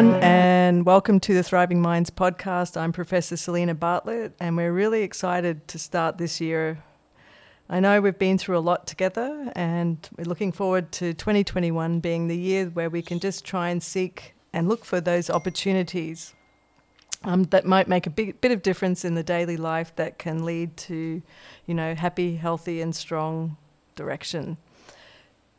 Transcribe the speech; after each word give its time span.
everyone, 0.00 0.22
and 0.22 0.86
welcome 0.86 1.20
to 1.20 1.34
the 1.34 1.42
Thriving 1.42 1.82
Minds 1.82 2.08
podcast. 2.08 2.74
I'm 2.74 2.90
Professor 2.90 3.36
Selena 3.36 3.74
Bartlett, 3.74 4.32
and 4.40 4.56
we're 4.56 4.72
really 4.72 5.02
excited 5.02 5.68
to 5.68 5.78
start 5.78 6.16
this 6.16 6.40
year. 6.40 6.82
I 7.68 7.80
know 7.80 8.00
we've 8.00 8.18
been 8.18 8.38
through 8.38 8.56
a 8.56 8.60
lot 8.60 8.86
together, 8.86 9.52
and 9.54 10.08
we're 10.16 10.24
looking 10.24 10.52
forward 10.52 10.90
to 10.92 11.12
2021 11.12 12.00
being 12.00 12.28
the 12.28 12.36
year 12.36 12.66
where 12.66 12.88
we 12.88 13.02
can 13.02 13.20
just 13.20 13.44
try 13.44 13.68
and 13.68 13.82
seek 13.82 14.34
and 14.54 14.70
look 14.70 14.86
for 14.86 15.02
those 15.02 15.28
opportunities 15.28 16.32
um, 17.22 17.42
that 17.44 17.66
might 17.66 17.86
make 17.86 18.06
a 18.06 18.10
big, 18.10 18.40
bit 18.40 18.52
of 18.52 18.62
difference 18.62 19.04
in 19.04 19.16
the 19.16 19.22
daily 19.22 19.58
life 19.58 19.94
that 19.96 20.18
can 20.18 20.46
lead 20.46 20.78
to, 20.78 21.20
you 21.66 21.74
know, 21.74 21.94
happy, 21.94 22.36
healthy, 22.36 22.80
and 22.80 22.96
strong 22.96 23.58
direction. 23.96 24.56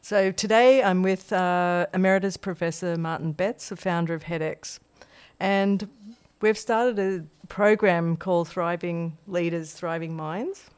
So 0.03 0.31
today 0.31 0.81
I'm 0.81 1.03
with 1.03 1.31
uh, 1.31 1.85
Emeritus 1.93 2.35
Professor 2.35 2.97
Martin 2.97 3.33
Betts, 3.33 3.69
the 3.69 3.75
founder 3.75 4.15
of 4.15 4.23
HEDx. 4.23 4.79
And 5.39 5.87
we've 6.41 6.57
started 6.57 6.97
a 6.97 7.47
program 7.47 8.17
called 8.17 8.47
Thriving 8.47 9.19
Leaders, 9.27 9.73
Thriving 9.73 10.15
Minds. 10.15 10.71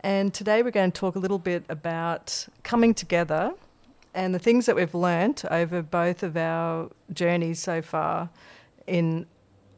And 0.00 0.34
today 0.34 0.62
we're 0.62 0.72
going 0.72 0.92
to 0.92 1.00
talk 1.00 1.16
a 1.16 1.18
little 1.18 1.38
bit 1.38 1.64
about 1.70 2.48
coming 2.62 2.92
together 2.92 3.54
and 4.12 4.34
the 4.34 4.38
things 4.38 4.66
that 4.66 4.76
we've 4.76 4.94
learnt 4.94 5.42
over 5.50 5.80
both 5.80 6.22
of 6.22 6.36
our 6.36 6.90
journeys 7.14 7.60
so 7.60 7.80
far 7.80 8.28
in 8.86 9.24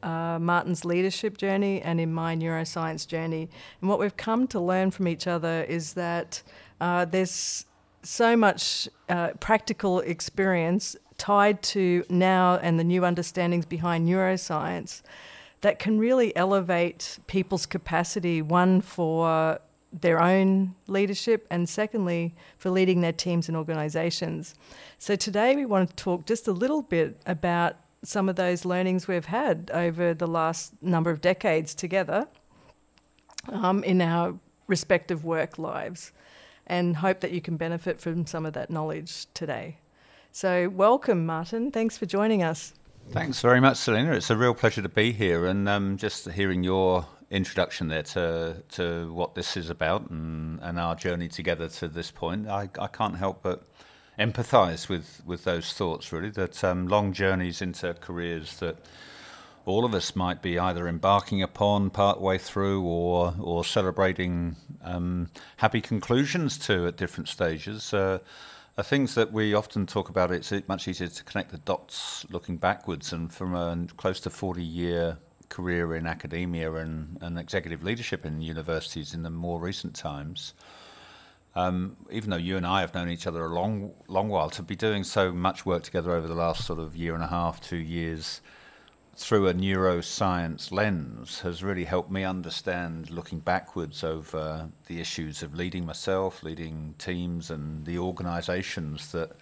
uh, 0.02 0.40
Martin's 0.40 0.84
leadership 0.84 1.38
journey 1.38 1.80
and 1.80 2.00
in 2.00 2.12
my 2.12 2.34
neuroscience 2.34 3.06
journey. 3.06 3.48
And 3.80 3.88
what 3.88 4.00
we've 4.00 4.16
come 4.16 4.48
to 4.48 4.58
learn 4.58 4.90
from 4.90 5.06
each 5.06 5.28
other 5.28 5.62
is 5.68 5.92
that 5.92 6.42
uh, 6.80 7.04
there's 7.04 7.66
so 8.02 8.36
much 8.36 8.88
uh, 9.08 9.30
practical 9.40 10.00
experience 10.00 10.96
tied 11.18 11.62
to 11.62 12.04
now 12.08 12.56
and 12.56 12.78
the 12.78 12.84
new 12.84 13.04
understandings 13.04 13.64
behind 13.64 14.08
neuroscience 14.08 15.02
that 15.60 15.78
can 15.78 15.98
really 15.98 16.34
elevate 16.36 17.18
people's 17.28 17.66
capacity, 17.66 18.42
one 18.42 18.80
for 18.80 19.60
their 19.92 20.20
own 20.20 20.74
leadership, 20.88 21.46
and 21.50 21.68
secondly, 21.68 22.34
for 22.56 22.70
leading 22.70 23.00
their 23.02 23.12
teams 23.12 23.46
and 23.46 23.56
organizations. 23.56 24.54
So, 24.98 25.14
today 25.14 25.54
we 25.54 25.64
want 25.64 25.90
to 25.90 25.96
talk 25.96 26.26
just 26.26 26.48
a 26.48 26.52
little 26.52 26.82
bit 26.82 27.16
about 27.26 27.76
some 28.02 28.28
of 28.28 28.34
those 28.34 28.64
learnings 28.64 29.06
we've 29.06 29.26
had 29.26 29.70
over 29.72 30.14
the 30.14 30.26
last 30.26 30.82
number 30.82 31.10
of 31.10 31.20
decades 31.20 31.74
together 31.74 32.26
um, 33.48 33.84
in 33.84 34.00
our 34.00 34.34
respective 34.66 35.24
work 35.24 35.58
lives 35.58 36.10
and 36.66 36.96
hope 36.96 37.20
that 37.20 37.32
you 37.32 37.40
can 37.40 37.56
benefit 37.56 38.00
from 38.00 38.26
some 38.26 38.46
of 38.46 38.52
that 38.54 38.70
knowledge 38.70 39.26
today. 39.34 39.78
So, 40.30 40.68
welcome, 40.68 41.26
Martin. 41.26 41.70
Thanks 41.70 41.98
for 41.98 42.06
joining 42.06 42.42
us. 42.42 42.72
Thanks 43.10 43.40
very 43.40 43.60
much, 43.60 43.76
Selena. 43.76 44.12
It's 44.12 44.30
a 44.30 44.36
real 44.36 44.54
pleasure 44.54 44.80
to 44.80 44.88
be 44.88 45.12
here, 45.12 45.46
and 45.46 45.68
um, 45.68 45.96
just 45.98 46.30
hearing 46.30 46.64
your 46.64 47.06
introduction 47.30 47.88
there 47.88 48.02
to 48.02 48.62
to 48.70 49.12
what 49.12 49.34
this 49.34 49.56
is 49.56 49.68
about 49.70 50.08
and, 50.10 50.60
and 50.60 50.78
our 50.78 50.94
journey 50.94 51.28
together 51.28 51.68
to 51.68 51.88
this 51.88 52.10
point. 52.10 52.48
I, 52.48 52.70
I 52.78 52.86
can't 52.86 53.16
help 53.16 53.42
but 53.42 53.64
empathise 54.18 54.88
with, 54.88 55.22
with 55.26 55.44
those 55.44 55.72
thoughts. 55.72 56.12
Really, 56.12 56.30
that 56.30 56.62
um, 56.64 56.86
long 56.88 57.12
journeys 57.12 57.60
into 57.60 57.92
careers 57.94 58.58
that 58.58 58.76
all 59.64 59.84
of 59.84 59.94
us 59.94 60.16
might 60.16 60.42
be 60.42 60.58
either 60.58 60.88
embarking 60.88 61.42
upon 61.42 61.90
part 61.90 62.20
way 62.20 62.38
through 62.38 62.82
or 62.82 63.34
or 63.40 63.64
celebrating 63.64 64.56
um, 64.82 65.28
happy 65.58 65.80
conclusions 65.80 66.58
to 66.58 66.86
at 66.86 66.96
different 66.96 67.28
stages 67.28 67.94
uh, 67.94 68.18
are 68.78 68.84
things 68.84 69.14
that 69.14 69.32
we 69.32 69.54
often 69.54 69.86
talk 69.86 70.08
about. 70.08 70.30
It's 70.30 70.52
much 70.66 70.88
easier 70.88 71.08
to 71.08 71.24
connect 71.24 71.50
the 71.50 71.58
dots 71.58 72.24
looking 72.30 72.56
backwards, 72.56 73.12
and 73.12 73.32
from 73.32 73.54
a 73.54 73.86
close 73.96 74.20
to 74.20 74.30
40 74.30 74.62
year 74.62 75.18
career 75.48 75.94
in 75.94 76.06
academia 76.06 76.72
and, 76.72 77.18
and 77.20 77.38
executive 77.38 77.82
leadership 77.82 78.24
in 78.24 78.40
universities 78.40 79.12
in 79.12 79.22
the 79.22 79.30
more 79.30 79.60
recent 79.60 79.94
times. 79.94 80.54
Um, 81.54 81.96
even 82.10 82.30
though 82.30 82.36
you 82.36 82.56
and 82.56 82.66
I 82.66 82.80
have 82.80 82.94
known 82.94 83.10
each 83.10 83.26
other 83.26 83.44
a 83.44 83.48
long, 83.48 83.92
long 84.08 84.30
while, 84.30 84.48
to 84.48 84.62
be 84.62 84.74
doing 84.74 85.04
so 85.04 85.30
much 85.30 85.66
work 85.66 85.82
together 85.82 86.12
over 86.12 86.26
the 86.26 86.34
last 86.34 86.64
sort 86.64 86.78
of 86.78 86.96
year 86.96 87.14
and 87.14 87.22
a 87.22 87.26
half, 87.26 87.60
two 87.60 87.76
years, 87.76 88.40
through 89.14 89.46
a 89.46 89.54
neuroscience 89.54 90.72
lens 90.72 91.40
has 91.40 91.62
really 91.62 91.84
helped 91.84 92.10
me 92.10 92.24
understand 92.24 93.10
looking 93.10 93.40
backwards 93.40 94.02
over 94.02 94.68
the 94.86 95.00
issues 95.00 95.42
of 95.42 95.54
leading 95.54 95.84
myself, 95.84 96.42
leading 96.42 96.94
teams, 96.98 97.50
and 97.50 97.84
the 97.84 97.98
organizations 97.98 99.12
that 99.12 99.32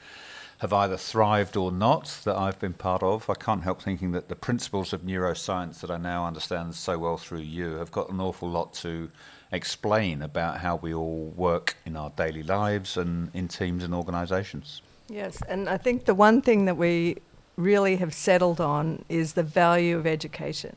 have 0.59 0.73
either 0.75 0.97
thrived 0.97 1.57
or 1.57 1.73
not 1.73 2.21
that 2.25 2.37
I've 2.37 2.59
been 2.59 2.75
part 2.75 3.03
of. 3.03 3.31
I 3.31 3.35
can't 3.35 3.63
help 3.63 3.81
thinking 3.81 4.13
that 4.13 4.29
the 4.29 4.37
principles 4.37 4.93
of 4.93 5.03
neuroscience 5.03 5.81
that 5.81 5.91
I 5.91 5.97
now 5.97 6.27
understand 6.27 6.75
so 6.75 6.99
well 6.99 7.17
through 7.17 7.39
you 7.39 7.77
have 7.77 7.91
got 7.91 8.11
an 8.11 8.21
awful 8.21 8.51
lot 8.51 8.75
to 8.75 9.11
explain 9.53 10.21
about 10.21 10.59
how 10.59 10.77
we 10.77 10.93
all 10.93 11.33
work 11.37 11.77
in 11.87 11.97
our 11.97 12.11
daily 12.11 12.43
lives 12.43 12.97
and 12.97 13.31
in 13.35 13.49
teams 13.49 13.83
and 13.83 13.95
organizations. 13.95 14.83
Yes, 15.09 15.43
and 15.49 15.69
I 15.69 15.77
think 15.77 16.05
the 16.05 16.15
one 16.15 16.43
thing 16.43 16.67
that 16.67 16.77
we 16.77 17.17
really 17.61 17.97
have 17.97 18.15
settled 18.15 18.61
on 18.61 19.05
is 19.09 19.35
the 19.35 19.43
value 19.43 19.97
of 19.97 20.07
education 20.07 20.77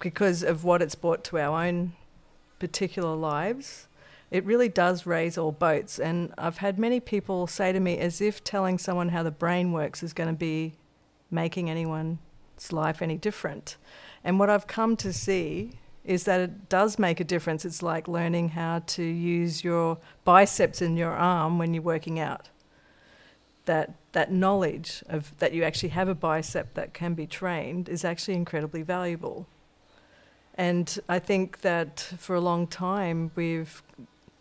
because 0.00 0.42
of 0.42 0.64
what 0.64 0.80
it's 0.82 0.94
brought 0.94 1.24
to 1.24 1.38
our 1.38 1.66
own 1.66 1.92
particular 2.58 3.14
lives. 3.14 3.88
It 4.30 4.44
really 4.44 4.68
does 4.68 5.06
raise 5.06 5.38
all 5.38 5.52
boats. 5.52 5.98
And 5.98 6.32
I've 6.36 6.58
had 6.58 6.78
many 6.78 7.00
people 7.00 7.46
say 7.46 7.72
to 7.72 7.80
me, 7.80 7.98
as 7.98 8.20
if 8.20 8.44
telling 8.44 8.78
someone 8.78 9.08
how 9.08 9.22
the 9.22 9.30
brain 9.30 9.72
works 9.72 10.02
is 10.02 10.12
going 10.12 10.28
to 10.28 10.36
be 10.36 10.74
making 11.30 11.70
anyone's 11.70 12.18
life 12.70 13.02
any 13.02 13.16
different. 13.16 13.76
And 14.22 14.38
what 14.38 14.50
I've 14.50 14.66
come 14.66 14.96
to 14.98 15.12
see 15.12 15.72
is 16.04 16.24
that 16.24 16.40
it 16.40 16.68
does 16.68 16.98
make 16.98 17.20
a 17.20 17.24
difference. 17.24 17.64
It's 17.64 17.82
like 17.82 18.08
learning 18.08 18.50
how 18.50 18.80
to 18.86 19.02
use 19.02 19.64
your 19.64 19.98
biceps 20.24 20.80
in 20.80 20.96
your 20.96 21.12
arm 21.12 21.58
when 21.58 21.74
you're 21.74 21.82
working 21.82 22.18
out 22.18 22.48
that 23.66 23.92
that 24.12 24.32
knowledge 24.32 25.02
of 25.08 25.36
that 25.38 25.52
you 25.52 25.62
actually 25.62 25.90
have 25.90 26.08
a 26.08 26.14
bicep 26.14 26.74
that 26.74 26.94
can 26.94 27.14
be 27.14 27.26
trained 27.26 27.88
is 27.88 28.04
actually 28.04 28.34
incredibly 28.34 28.82
valuable. 28.82 29.46
And 30.54 30.98
I 31.08 31.18
think 31.18 31.60
that 31.60 32.00
for 32.18 32.34
a 32.34 32.40
long 32.40 32.66
time 32.66 33.30
we've 33.34 33.82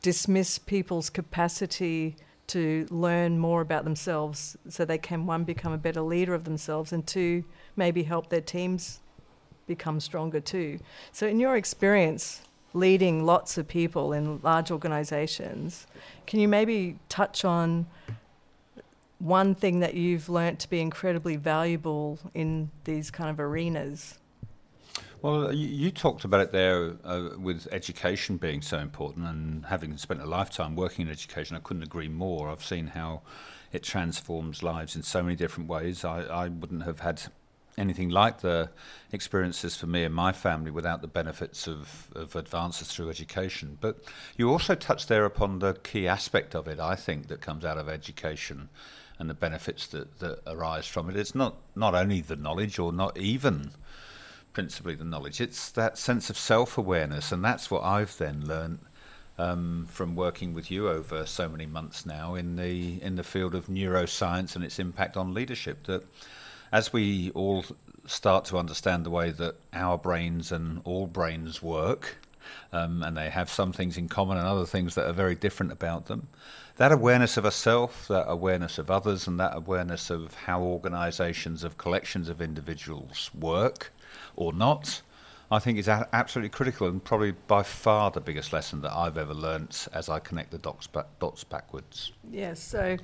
dismissed 0.01 0.65
people's 0.65 1.09
capacity 1.09 2.15
to 2.47 2.87
learn 2.89 3.37
more 3.37 3.61
about 3.61 3.83
themselves 3.83 4.55
so 4.69 4.85
they 4.85 4.97
can 4.97 5.25
one 5.25 5.43
become 5.43 5.73
a 5.73 5.77
better 5.77 6.01
leader 6.01 6.33
of 6.33 6.45
themselves 6.45 6.93
and 6.93 7.05
two 7.05 7.43
maybe 7.75 8.03
help 8.03 8.29
their 8.29 8.41
teams 8.41 9.01
become 9.67 9.99
stronger 9.99 10.39
too. 10.39 10.79
So 11.11 11.27
in 11.27 11.39
your 11.39 11.57
experience 11.57 12.41
leading 12.73 13.25
lots 13.25 13.57
of 13.57 13.67
people 13.67 14.13
in 14.13 14.39
large 14.41 14.71
organizations, 14.71 15.87
can 16.25 16.39
you 16.39 16.47
maybe 16.47 16.97
touch 17.09 17.43
on 17.43 17.85
one 19.19 19.55
thing 19.55 19.79
that 19.79 19.93
you've 19.93 20.29
learnt 20.29 20.59
to 20.59 20.69
be 20.69 20.79
incredibly 20.79 21.35
valuable 21.35 22.19
in 22.33 22.69
these 22.83 23.11
kind 23.11 23.29
of 23.29 23.39
arenas? 23.39 24.19
Well, 25.21 25.51
you, 25.51 25.89
talked 25.89 26.25
about 26.25 26.41
it 26.41 26.51
there 26.51 26.93
uh, 27.03 27.29
with 27.39 27.67
education 27.71 28.37
being 28.37 28.61
so 28.61 28.77
important, 28.77 29.25
and 29.25 29.65
having 29.65 29.97
spent 29.97 30.21
a 30.21 30.25
lifetime 30.25 30.75
working 30.75 31.07
in 31.07 31.11
education, 31.11 31.57
I 31.57 31.59
couldn't 31.59 31.83
agree 31.83 32.07
more. 32.07 32.49
I've 32.49 32.63
seen 32.63 32.87
how 32.87 33.23
it 33.71 33.81
transforms 33.81 34.61
lives 34.61 34.95
in 34.95 35.01
so 35.01 35.23
many 35.23 35.35
different 35.35 35.69
ways. 35.69 36.05
I, 36.05 36.21
I 36.21 36.47
wouldn't 36.49 36.83
have 36.83 36.99
had 36.99 37.23
anything 37.79 38.09
like 38.09 38.41
the 38.41 38.69
experiences 39.11 39.75
for 39.75 39.87
me 39.87 40.03
and 40.03 40.13
my 40.13 40.31
family 40.31 40.71
without 40.71 41.01
the 41.01 41.07
benefits 41.07 41.67
of, 41.67 42.09
of 42.15 42.35
advances 42.35 42.87
through 42.91 43.09
education. 43.09 43.77
But 43.79 43.97
you 44.35 44.49
also 44.49 44.75
touched 44.75 45.07
there 45.07 45.25
upon 45.25 45.59
the 45.59 45.73
key 45.73 46.07
aspect 46.07 46.55
of 46.55 46.67
it, 46.67 46.79
I 46.79 46.95
think, 46.95 47.27
that 47.27 47.41
comes 47.41 47.65
out 47.65 47.77
of 47.77 47.89
education 47.89 48.69
and 49.19 49.29
the 49.29 49.33
benefits 49.33 49.87
that, 49.87 50.19
that 50.19 50.39
arise 50.47 50.87
from 50.87 51.09
it. 51.09 51.15
It's 51.15 51.35
not, 51.35 51.55
not 51.75 51.95
only 51.95 52.21
the 52.21 52.35
knowledge 52.35 52.79
or 52.79 52.91
not 52.91 53.17
even 53.17 53.71
principally 54.53 54.95
the 54.95 55.05
knowledge, 55.05 55.41
it's 55.41 55.69
that 55.71 55.97
sense 55.97 56.29
of 56.29 56.37
self 56.37 56.77
awareness. 56.77 57.31
And 57.31 57.43
that's 57.43 57.69
what 57.69 57.83
I've 57.83 58.17
then 58.17 58.45
learned. 58.45 58.79
Um, 59.39 59.85
from 59.91 60.15
working 60.15 60.55
with 60.55 60.71
you 60.71 60.89
over 60.89 61.27
so 61.27 61.47
many 61.47 61.67
months 61.67 62.07
now 62.07 62.33
in 62.33 62.55
the 62.55 62.99
in 63.03 63.17
the 63.17 63.23
field 63.23 63.53
of 63.53 63.67
neuroscience 63.67 64.55
and 64.55 64.65
its 64.65 64.79
impact 64.79 65.15
on 65.15 65.35
leadership, 65.35 65.83
that 65.83 66.01
as 66.71 66.91
we 66.91 67.29
all 67.35 67.63
start 68.07 68.45
to 68.45 68.57
understand 68.57 69.05
the 69.05 69.11
way 69.11 69.29
that 69.29 69.53
our 69.73 69.95
brains 69.97 70.51
and 70.51 70.81
all 70.85 71.05
brains 71.05 71.61
work, 71.61 72.15
um, 72.71 73.03
and 73.03 73.15
they 73.17 73.29
have 73.29 73.49
some 73.49 73.71
things 73.73 73.97
in 73.97 74.07
common 74.07 74.37
and 74.37 74.47
other 74.47 74.65
things 74.65 74.95
that 74.95 75.07
are 75.07 75.13
very 75.13 75.35
different 75.35 75.71
about 75.71 76.05
them, 76.07 76.27
that 76.77 76.91
awareness 76.91 77.37
of 77.37 77.45
a 77.45 77.51
self, 77.51 78.07
that 78.07 78.25
awareness 78.27 78.77
of 78.77 78.91
others, 78.91 79.27
and 79.27 79.39
that 79.39 79.55
awareness 79.55 80.09
of 80.09 80.33
how 80.35 80.61
organizations 80.61 81.63
of 81.63 81.77
collections 81.77 82.29
of 82.29 82.41
individuals 82.41 83.31
work 83.33 83.91
or 84.35 84.53
not, 84.53 85.01
I 85.49 85.59
think 85.59 85.79
is 85.79 85.87
a- 85.87 86.07
absolutely 86.11 86.49
critical 86.49 86.87
and 86.87 87.03
probably 87.03 87.31
by 87.31 87.63
far 87.63 88.11
the 88.11 88.19
biggest 88.19 88.51
lesson 88.51 88.81
that 88.81 88.91
I've 88.91 89.17
ever 89.17 89.33
learnt 89.33 89.87
as 89.93 90.09
I 90.09 90.19
connect 90.19 90.51
the 90.51 90.57
dots, 90.57 90.87
dots 91.19 91.43
backwards. 91.45 92.11
Yes, 92.29 92.61
so 92.61 92.97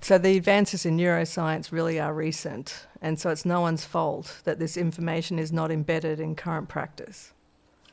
so 0.00 0.18
the 0.18 0.36
advances 0.36 0.84
in 0.84 0.96
neuroscience 0.96 1.72
really 1.72 1.98
are 1.98 2.12
recent, 2.12 2.86
and 3.00 3.18
so 3.18 3.30
it's 3.30 3.46
no 3.46 3.62
one's 3.62 3.84
fault 3.84 4.42
that 4.44 4.58
this 4.58 4.76
information 4.76 5.38
is 5.38 5.52
not 5.52 5.70
embedded 5.70 6.20
in 6.20 6.34
current 6.34 6.68
practice. 6.68 7.32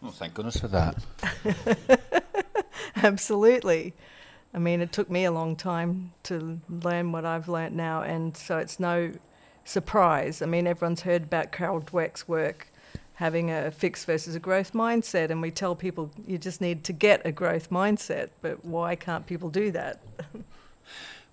Well, 0.04 0.12
thank 0.12 0.34
goodness 0.34 0.60
for 0.60 0.68
that. 0.68 0.98
Absolutely. 2.98 3.94
I 4.54 4.60
mean, 4.60 4.82
it 4.82 4.92
took 4.92 5.10
me 5.10 5.24
a 5.24 5.32
long 5.32 5.56
time 5.56 6.12
to 6.24 6.60
learn 6.70 7.14
what 7.14 7.24
I've 7.24 7.48
learnt 7.48 7.74
now, 7.74 8.04
and 8.04 8.36
so 8.36 8.58
it's 8.58 8.82
no 8.82 9.14
surprise. 9.64 10.42
I 10.42 10.46
mean, 10.46 10.68
everyone's 10.68 11.02
heard 11.02 11.24
about 11.24 11.54
Carol 11.54 11.80
Dweck's 11.80 12.28
work 12.28 12.68
having 13.16 13.50
a 13.50 13.72
fixed 13.72 14.06
versus 14.06 14.36
a 14.36 14.40
growth 14.40 14.74
mindset, 14.74 15.30
and 15.30 15.42
we 15.42 15.52
tell 15.52 15.74
people 15.74 16.12
you 16.28 16.38
just 16.38 16.60
need 16.60 16.84
to 16.84 16.92
get 16.92 17.22
a 17.26 17.32
growth 17.32 17.70
mindset, 17.70 18.30
but 18.42 18.66
why 18.66 18.96
can't 18.96 19.26
people 19.26 19.50
do 19.50 19.72
that? 19.72 20.02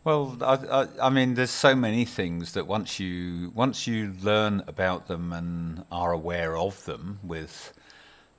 Well, 0.03 0.39
I, 0.41 0.55
I, 0.55 0.89
I, 1.03 1.11
mean, 1.11 1.35
there's 1.35 1.51
so 1.51 1.77
many 1.77 2.07
things 2.07 2.55
that 2.55 2.67
once 2.67 2.99
you 2.99 3.53
once 3.55 3.87
you 3.87 4.15
learn 4.23 4.65
about 4.67 5.09
them 5.09 5.31
and 5.31 5.85
are 5.93 6.11
aware 6.11 6.57
of 6.57 6.87
them, 6.87 7.19
with 7.23 7.75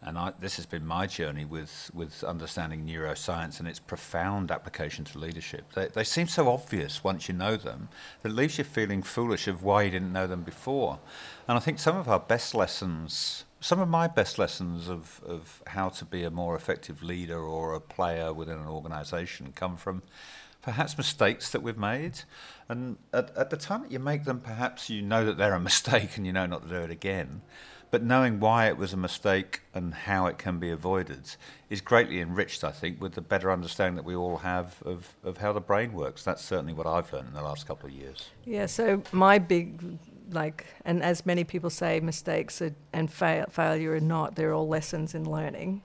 and 0.04 0.18
I, 0.18 0.34
this 0.40 0.56
has 0.56 0.66
been 0.66 0.86
my 0.86 1.06
journey 1.06 1.46
with 1.46 1.92
with 1.94 2.24
understanding 2.24 2.86
neuroscience 2.86 3.60
and 3.60 3.68
its 3.68 3.80
profound 3.80 4.50
application 4.50 5.06
to 5.06 5.20
leadership. 5.20 5.74
They, 5.74 5.88
they 5.88 6.04
seem 6.04 6.28
so 6.28 6.50
obvious 6.50 7.04
once 7.04 7.28
you 7.28 7.36
know 7.36 7.56
them 7.56 7.90
that 8.22 8.30
it 8.30 8.36
leaves 8.36 8.58
you 8.58 8.64
feeling 8.64 9.04
foolish 9.04 9.48
of 9.48 9.64
why 9.64 9.84
you 9.84 9.92
didn't 9.92 10.12
know 10.12 10.26
them 10.26 10.42
before. 10.42 11.00
And 11.48 11.56
I 11.56 11.62
think 11.62 11.78
some 11.78 11.98
of 11.98 12.10
our 12.10 12.20
best 12.20 12.56
lessons, 12.56 13.46
some 13.60 13.80
of 13.80 13.90
my 13.90 14.08
best 14.08 14.40
lessons 14.40 14.90
of, 14.90 15.22
of 15.24 15.62
how 15.68 15.90
to 15.90 16.06
be 16.06 16.24
a 16.24 16.32
more 16.32 16.56
effective 16.56 17.04
leader 17.04 17.40
or 17.40 17.76
a 17.76 17.80
player 17.80 18.34
within 18.34 18.58
an 18.58 18.68
organisation 18.68 19.54
come 19.56 19.78
from 19.78 20.02
perhaps 20.64 20.98
mistakes 20.98 21.52
that 21.52 21.62
we've 21.62 21.78
made. 21.78 22.22
And 22.70 22.98
at, 23.14 23.36
at 23.38 23.50
the 23.50 23.58
time 23.58 23.84
that 23.84 23.92
you 23.92 24.00
make 24.00 24.24
them, 24.24 24.40
perhaps 24.40 24.90
you 24.90 25.02
know 25.02 25.26
that 25.26 25.38
they're 25.38 25.54
a 25.54 25.60
mistake 25.72 26.18
and 26.18 26.26
you 26.26 26.34
know 26.34 26.48
not 26.48 26.64
to 26.64 26.70
do 26.70 26.82
it 26.82 26.92
again. 26.92 27.42
But 27.92 28.04
knowing 28.04 28.40
why 28.40 28.68
it 28.68 28.78
was 28.78 28.94
a 28.94 28.98
mistake 28.98 29.62
and 29.74 29.94
how 29.94 30.26
it 30.28 30.38
can 30.38 30.60
be 30.60 30.70
avoided 30.70 31.36
is 31.70 31.82
greatly 31.82 32.22
enriched, 32.22 32.64
I 32.64 32.72
think, 32.72 33.02
with 33.02 33.14
the 33.16 33.22
better 33.22 33.52
understanding 33.52 33.96
that 33.98 34.06
we 34.06 34.16
all 34.16 34.38
have 34.38 34.82
of, 34.84 35.14
of 35.26 35.38
how 35.38 35.52
the 35.52 35.60
brain 35.60 35.92
works. 35.92 36.24
That's 36.24 36.42
certainly 36.44 36.72
what 36.72 36.88
I've 36.88 37.12
learned 37.12 37.28
in 37.28 37.34
the 37.34 37.44
last 37.44 37.68
couple 37.68 37.90
of 37.90 37.94
years. 37.94 38.30
Yeah, 38.46 38.66
so 38.66 39.04
my 39.12 39.40
big 39.40 40.00
like, 40.32 40.66
and 40.86 41.04
as 41.04 41.26
many 41.26 41.44
people 41.44 41.70
say, 41.70 42.00
mistakes 42.00 42.62
are, 42.62 42.74
and 42.94 43.12
fail, 43.12 43.46
failure 43.50 43.94
are 43.94 44.00
not. 44.00 44.36
They're 44.36 44.54
all 44.54 44.68
lessons 44.68 45.14
in 45.14 45.30
learning, 45.30 45.82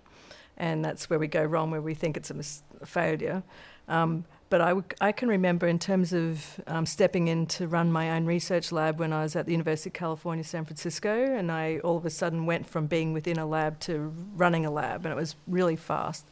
and 0.56 0.84
that's 0.84 1.10
where 1.10 1.18
we 1.18 1.26
go 1.26 1.42
wrong, 1.42 1.72
where 1.72 1.82
we 1.82 1.94
think 1.94 2.16
it's 2.16 2.30
a, 2.30 2.34
mis- 2.34 2.62
failure. 2.84 3.42
Um, 3.88 4.24
but 4.48 4.60
I, 4.60 4.68
w- 4.68 4.86
I 5.00 5.12
can 5.12 5.28
remember 5.28 5.66
in 5.66 5.78
terms 5.78 6.12
of 6.12 6.60
um, 6.66 6.86
stepping 6.86 7.28
in 7.28 7.46
to 7.46 7.66
run 7.66 7.90
my 7.90 8.12
own 8.12 8.26
research 8.26 8.70
lab 8.70 8.98
when 8.98 9.12
I 9.12 9.22
was 9.22 9.34
at 9.34 9.46
the 9.46 9.52
University 9.52 9.90
of 9.90 9.94
California, 9.94 10.44
San 10.44 10.64
Francisco, 10.64 11.10
and 11.10 11.50
I 11.50 11.78
all 11.78 11.96
of 11.96 12.06
a 12.06 12.10
sudden 12.10 12.46
went 12.46 12.68
from 12.68 12.86
being 12.86 13.12
within 13.12 13.38
a 13.38 13.46
lab 13.46 13.80
to 13.80 14.12
running 14.36 14.64
a 14.64 14.70
lab, 14.70 15.04
and 15.04 15.12
it 15.12 15.16
was 15.16 15.34
really 15.46 15.76
fast. 15.76 16.24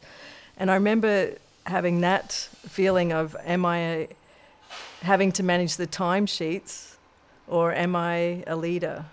And 0.57 0.71
I 0.71 0.75
remember 0.75 1.33
having 1.65 2.01
that 2.01 2.31
feeling 2.31 3.11
of, 3.11 3.35
am 3.43 3.65
I 3.65 4.07
having 5.01 5.31
to 5.33 5.43
manage 5.43 5.75
the 5.75 5.87
timesheets 5.87 6.95
or 7.47 7.73
am 7.73 7.95
I 7.95 8.43
a 8.47 8.55
leader? 8.55 9.05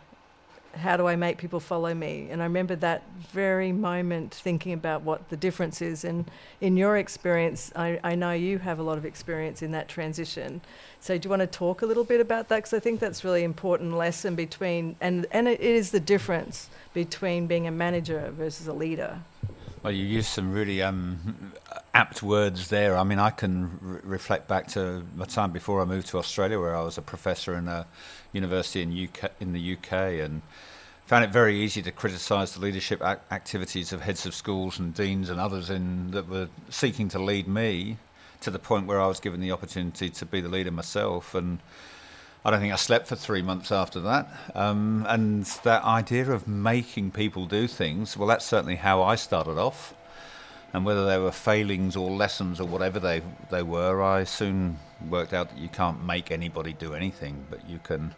How 0.75 0.97
do 0.97 1.07
I 1.07 1.17
make 1.17 1.39
people 1.39 1.61
follow 1.61 1.93
me? 1.95 2.29
And 2.31 2.41
I 2.41 2.45
remember 2.47 2.75
that 2.77 3.03
very 3.31 3.73
moment 3.73 4.35
thinking 4.35 4.73
about 4.73 5.03
what 5.03 5.29
the 5.29 5.37
difference 5.37 5.83
is. 5.83 6.05
And 6.05 6.31
in 6.61 6.77
your 6.77 6.97
experience, 6.97 7.71
I, 7.77 8.01
I 8.03 8.15
know 8.15 8.33
you 8.33 8.59
have 8.59 8.79
a 8.79 8.83
lot 8.83 8.99
of 8.99 9.05
experience 9.05 9.63
in 9.63 9.73
that 9.73 9.89
transition. 9.89 10.61
So 11.01 11.19
do 11.19 11.27
you 11.27 11.31
want 11.31 11.41
to 11.41 11.47
talk 11.47 11.83
a 11.83 11.87
little 11.87 12.05
bit 12.05 12.21
about 12.21 12.49
that? 12.49 12.57
Because 12.57 12.73
I 12.73 12.81
think 12.81 13.01
that's 13.01 13.23
really 13.25 13.45
important 13.45 13.95
lesson 13.95 14.35
between, 14.35 14.97
and, 15.01 15.27
and 15.31 15.47
it 15.47 15.61
is 15.61 15.91
the 15.91 16.01
difference 16.01 16.69
between 16.95 17.47
being 17.47 17.67
a 17.67 17.71
manager 17.71 18.31
versus 18.35 18.67
a 18.67 18.73
leader. 18.73 19.19
Well, 19.83 19.93
you 19.93 20.05
used 20.05 20.29
some 20.29 20.53
really 20.53 20.81
um, 20.81 21.53
apt 21.93 22.23
words 22.23 22.69
there. 22.69 22.97
I 22.97 23.03
mean, 23.03 23.19
I 23.19 23.31
can 23.31 23.81
re- 23.81 24.01
reflect 24.05 24.47
back 24.47 24.69
to 24.69 25.03
my 25.17 25.25
time 25.25 25.51
before 25.51 25.83
I 25.83 25.85
moved 25.85 26.07
to 26.09 26.19
Australia, 26.19 26.61
where 26.61 26.77
I 26.77 26.83
was 26.83 26.99
a 26.99 27.03
professor 27.03 27.57
in 27.57 27.67
a 27.67 27.87
university 28.33 28.81
in 28.81 28.93
UK 28.93 29.33
in 29.41 29.53
the 29.53 29.73
UK, 29.73 29.93
and 30.23 30.43
found 31.07 31.25
it 31.25 31.31
very 31.31 31.59
easy 31.59 31.83
to 31.83 31.91
criticise 31.91 32.55
the 32.55 32.61
leadership 32.61 33.03
ac- 33.03 33.23
activities 33.33 33.93
of 33.93 34.03
heads 34.03 34.25
of 34.25 34.37
schools 34.37 34.79
and 34.79 34.95
deans 34.95 35.29
and 35.29 35.41
others 35.41 35.69
in 35.69 36.13
that 36.13 36.29
were 36.29 36.49
seeking 36.71 37.09
to 37.09 37.19
lead 37.19 37.49
me 37.49 37.97
to 38.41 38.53
the 38.53 38.61
point 38.61 38.87
where 38.87 39.01
I 39.01 39.09
was 39.09 39.19
given 39.19 39.41
the 39.41 39.51
opportunity 39.51 40.11
to 40.11 40.25
be 40.25 40.41
the 40.41 40.49
leader 40.49 40.71
myself 40.71 41.35
and. 41.35 41.59
I 42.45 42.51
don't 42.51 42.61
think 42.61 42.73
I 42.73 42.77
slept 42.77 43.07
for 43.07 43.15
three 43.15 43.43
months 43.43 43.71
after 43.71 44.01
that. 44.01 44.29
Um, 44.55 45.07
and 45.09 45.45
that 45.63 45.85
idea 45.85 46.31
of 46.33 46.49
making 46.49 47.13
people 47.13 47.47
do 47.47 47.69
things, 47.69 48.17
well, 48.17 48.27
that's 48.27 48.45
certainly 48.45 48.77
how 48.77 49.03
I 49.03 49.15
started 49.15 49.59
off. 49.59 49.95
And 50.73 50.85
whether 50.85 51.07
they 51.07 51.19
were 51.19 51.31
failings 51.31 51.97
or 51.97 52.11
lessons 52.11 52.59
or 52.59 52.67
whatever 52.67 52.99
they, 52.99 53.23
they 53.51 53.63
were, 53.63 54.03
I 54.03 54.25
soon 54.25 54.79
worked 55.09 55.33
out 55.33 55.51
that 55.51 55.59
you 55.59 55.69
can't 55.69 56.05
make 56.05 56.33
anybody 56.33 56.73
do 56.73 56.95
anything, 56.95 57.47
but 57.49 57.69
you 57.69 57.79
can 57.79 58.15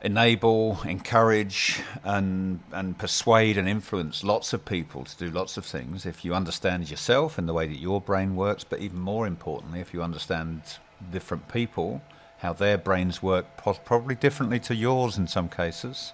enable, 0.00 0.78
encourage, 0.84 1.80
and 2.04 2.60
and 2.72 2.96
persuade 2.98 3.58
and 3.58 3.68
influence 3.68 4.22
lots 4.22 4.52
of 4.52 4.64
people 4.64 5.04
to 5.04 5.16
do 5.16 5.30
lots 5.30 5.56
of 5.56 5.64
things 5.64 6.06
if 6.06 6.24
you 6.24 6.34
understand 6.34 6.88
yourself 6.90 7.38
and 7.38 7.48
the 7.48 7.52
way 7.52 7.66
that 7.66 7.78
your 7.78 8.00
brain 8.00 8.36
works. 8.36 8.62
But 8.62 8.80
even 8.80 9.00
more 9.00 9.26
importantly, 9.26 9.80
if 9.80 9.92
you 9.92 10.02
understand 10.02 10.62
different 11.10 11.48
people, 11.48 12.00
how 12.38 12.52
their 12.52 12.78
brains 12.78 13.22
work, 13.22 13.46
probably 13.56 14.14
differently 14.14 14.60
to 14.60 14.74
yours 14.74 15.18
in 15.18 15.26
some 15.26 15.48
cases, 15.48 16.12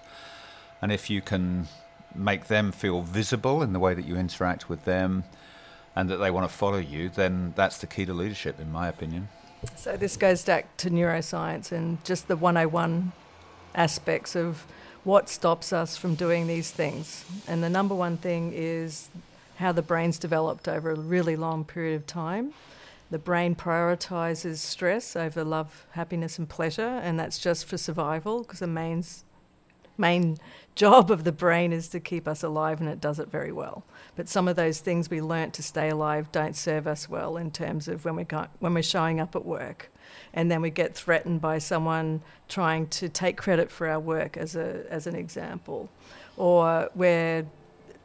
and 0.83 0.93
if 0.93 1.09
you 1.09 1.21
can 1.21 1.69
make 2.15 2.47
them 2.47 2.73
feel 2.73 3.03
visible 3.03 3.63
in 3.63 3.73
the 3.73 3.79
way 3.79 3.95
that 3.95 4.05
you 4.05 4.17
interact 4.17 4.69
with 4.69 4.85
them. 4.85 5.25
And 5.97 6.11
that 6.11 6.17
they 6.17 6.33
want 6.33 6.51
to 6.51 6.53
follow 6.53 6.79
you, 6.79 7.09
then 7.09 7.53
that's 7.55 7.79
the 7.79 7.87
key 7.87 8.05
to 8.05 8.13
leadership, 8.13 8.59
in 8.59 8.73
my 8.73 8.89
opinion. 8.89 9.29
So 9.77 9.97
this 9.97 10.17
goes 10.17 10.45
back 10.45 10.77
to 10.79 10.91
neuroscience 10.91 11.71
and 11.71 12.05
just 12.05 12.27
the 12.27 12.37
101 12.37 13.13
aspects 13.77 14.35
of 14.35 14.67
what 15.05 15.29
stops 15.29 15.73
us 15.73 15.97
from 15.97 16.17
doing 16.17 16.49
these 16.49 16.73
things. 16.73 17.25
And 17.47 17.63
the 17.63 17.71
number 17.71 17.95
one 17.95 18.17
thing 18.17 18.51
is 18.53 19.09
how 19.59 19.71
the 19.71 19.83
brain's 19.83 20.19
developed 20.19 20.67
over 20.67 20.91
a 20.91 20.97
really 20.97 21.37
long 21.37 21.65
period 21.65 21.95
of 21.95 22.09
time. 22.09 22.55
The 23.11 23.19
brain 23.19 23.55
prioritizes 23.55 24.57
stress 24.57 25.15
over 25.15 25.45
love, 25.45 25.87
happiness, 25.93 26.39
and 26.39 26.49
pleasure, 26.49 27.01
and 27.03 27.19
that's 27.19 27.39
just 27.39 27.67
for 27.67 27.77
survival 27.77 28.43
because 28.43 28.61
the 28.61 28.67
main's 28.67 29.25
main 29.97 30.39
job 30.75 31.11
of 31.11 31.25
the 31.25 31.33
brain 31.33 31.73
is 31.73 31.89
to 31.89 32.01
keep 32.01 32.27
us 32.27 32.43
alive, 32.43 32.81
and 32.81 32.89
it 32.89 33.01
does 33.01 33.19
it 33.19 33.29
very 33.29 33.53
well. 33.53 33.85
But 34.17 34.29
some 34.29 34.49
of 34.49 34.57
those 34.57 34.81
things 34.81 35.11
we 35.11 35.21
learnt 35.21 35.55
to 35.55 35.63
stay 35.63 35.89
alive 35.89 36.33
don't 36.33 36.57
serve 36.57 36.87
us 36.87 37.09
well 37.09 37.37
in 37.37 37.51
terms 37.51 37.89
of 37.89 38.05
when, 38.05 38.17
we 38.17 38.25
got, 38.25 38.51
when 38.59 38.75
we're 38.75 38.83
showing 38.83 39.21
up 39.21 39.37
at 39.37 39.45
work. 39.45 39.91
And 40.33 40.51
then 40.51 40.61
we 40.63 40.71
get 40.71 40.95
threatened 40.95 41.41
by 41.41 41.59
someone 41.59 42.23
trying 42.49 42.89
to 42.89 43.09
take 43.09 43.37
credit 43.37 43.71
for 43.71 43.89
our 43.89 44.01
work, 44.01 44.37
as, 44.37 44.57
a, 44.57 44.85
as 44.91 45.07
an 45.07 45.15
example. 45.15 45.91
Or 46.37 46.91
we're, 46.95 47.47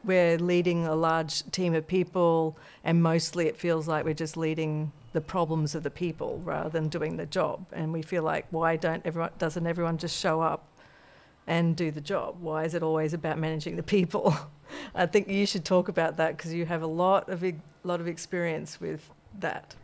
we're 0.04 0.38
leading 0.38 0.86
a 0.86 0.96
large 0.96 1.50
team 1.52 1.74
of 1.74 1.88
people, 1.88 2.58
and 2.84 3.04
mostly 3.04 3.48
it 3.48 3.58
feels 3.58 3.88
like 3.88 4.06
we're 4.06 4.14
just 4.14 4.38
leading 4.38 4.92
the 5.12 5.22
problems 5.22 5.76
of 5.76 5.84
the 5.84 5.90
people 5.90 6.40
rather 6.44 6.70
than 6.70 6.88
doing 6.88 7.18
the 7.18 7.26
job. 7.26 7.66
And 7.74 7.92
we 7.92 8.02
feel 8.02 8.24
like, 8.24 8.46
why 8.52 8.76
don't 8.76 9.06
everyone, 9.06 9.32
doesn't 9.38 9.66
everyone 9.66 9.98
just 9.98 10.18
show 10.18 10.42
up 10.42 10.68
and 11.48 11.76
do 11.76 11.92
the 11.92 12.02
job? 12.02 12.38
Why 12.40 12.64
is 12.64 12.74
it 12.74 12.84
always 12.84 13.14
about 13.14 13.38
managing 13.38 13.76
the 13.76 13.84
people? 13.84 14.36
I 14.96 15.06
think 15.08 15.28
you 15.28 15.46
should 15.46 15.66
talk 15.66 15.90
about 15.90 16.18
that 16.18 16.38
because 16.38 16.54
you 16.54 16.66
have 16.66 16.84
a 16.84 16.88
lot 16.88 17.30
of 17.30 17.44
a 17.44 17.56
lot 17.84 18.00
of 18.00 18.08
experience 18.08 18.80
with 18.80 19.10
that. 19.40 19.76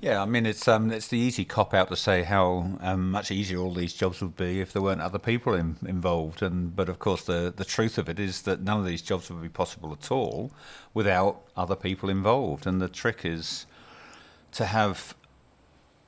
Yeah, 0.00 0.22
I 0.22 0.26
mean 0.26 0.46
it's 0.46 0.68
um, 0.68 0.92
it's 0.92 1.08
the 1.08 1.18
easy 1.18 1.44
cop 1.44 1.74
out 1.74 1.88
to 1.88 1.96
say 1.96 2.22
how 2.22 2.78
um, 2.80 3.10
much 3.10 3.30
easier 3.30 3.58
all 3.58 3.74
these 3.74 3.92
jobs 3.92 4.20
would 4.20 4.36
be 4.36 4.60
if 4.60 4.72
there 4.72 4.82
weren't 4.82 5.00
other 5.00 5.18
people 5.18 5.54
in, 5.54 5.76
involved, 5.86 6.42
and 6.42 6.74
but 6.74 6.88
of 6.88 6.98
course 6.98 7.24
the 7.24 7.52
the 7.54 7.64
truth 7.64 7.98
of 7.98 8.08
it 8.08 8.20
is 8.20 8.42
that 8.42 8.62
none 8.62 8.78
of 8.78 8.86
these 8.86 9.02
jobs 9.02 9.28
would 9.30 9.42
be 9.42 9.48
possible 9.48 9.92
at 9.92 10.10
all 10.12 10.52
without 10.94 11.40
other 11.56 11.74
people 11.74 12.08
involved, 12.08 12.66
and 12.66 12.80
the 12.80 12.88
trick 12.88 13.24
is 13.24 13.66
to 14.52 14.66
have 14.66 15.14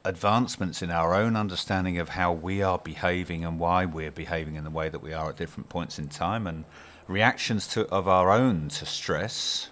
advancements 0.05 0.83
in 0.83 0.91
our 0.91 1.15
own 1.15 1.37
understanding 1.37 1.99
of 1.99 2.11
how 2.11 2.33
we 2.33 2.63
are 2.63 2.79
behaving 2.79 3.45
and 3.45 3.59
why 3.59 3.85
we're 3.85 4.11
behaving 4.11 4.55
in 4.55 4.65
the 4.65 4.71
way 4.71 4.89
that 4.89 5.03
we 5.03 5.13
are 5.13 5.31
at 5.31 5.37
different 5.37 5.69
points 5.69 5.99
in 5.99 6.09
time 6.09 6.47
and 6.47 6.65
reactions 7.07 7.67
to 7.67 7.87
of 7.89 8.09
our 8.09 8.31
own 8.31 8.69
to 8.69 8.87
stress 8.87 9.69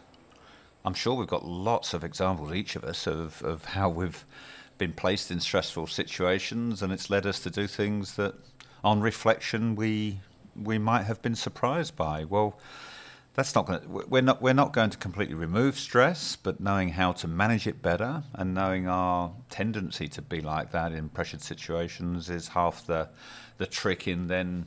I'm 0.85 0.95
sure 0.95 1.15
we've 1.15 1.29
got 1.29 1.45
lots 1.45 1.93
of 1.93 2.05
examples 2.05 2.53
each 2.53 2.77
of 2.77 2.85
us 2.85 3.07
of, 3.07 3.43
of 3.43 3.65
how 3.67 3.89
we've 3.89 4.25
been 4.79 4.93
placed 4.93 5.31
in 5.31 5.41
stressful 5.41 5.89
situations 5.89 6.83
and 6.83 6.93
it's 6.93 7.11
led 7.11 7.27
us 7.27 7.41
to 7.41 7.51
do 7.51 7.67
things 7.67 8.15
that 8.15 8.35
on 8.85 9.01
reflection 9.01 9.75
we 9.75 10.21
we 10.55 10.79
might 10.79 11.05
have 11.05 11.21
been 11.23 11.35
surprised 11.35 11.97
by. 11.97 12.25
Well 12.25 12.59
that's 13.35 13.55
not 13.55 13.67
going 13.67 13.81
to, 13.81 13.89
we're 14.09 14.23
not 14.23 14.43
we're 14.43 14.53
not 14.53 14.73
going 14.73 14.91
to 14.91 14.97
completely 14.97 15.35
remove 15.35 15.79
stress, 15.79 16.37
but 16.37 16.59
knowing 16.61 16.91
how 16.91 17.13
to 17.13 17.29
manage 17.29 17.67
it 17.67 17.83
better 17.83 18.23
and 18.35 18.55
knowing 18.55 18.89
our 18.89 19.33
tendency 19.51 20.09
to 20.09 20.23
be 20.23 20.41
like 20.41 20.73
that 20.73 20.93
in 20.93 21.09
pressured 21.09 21.43
situations 21.43 22.31
is 22.31 22.49
half 22.49 22.87
the 22.87 23.09
the 23.59 23.67
trick 23.67 24.09
in 24.09 24.29
then 24.29 24.67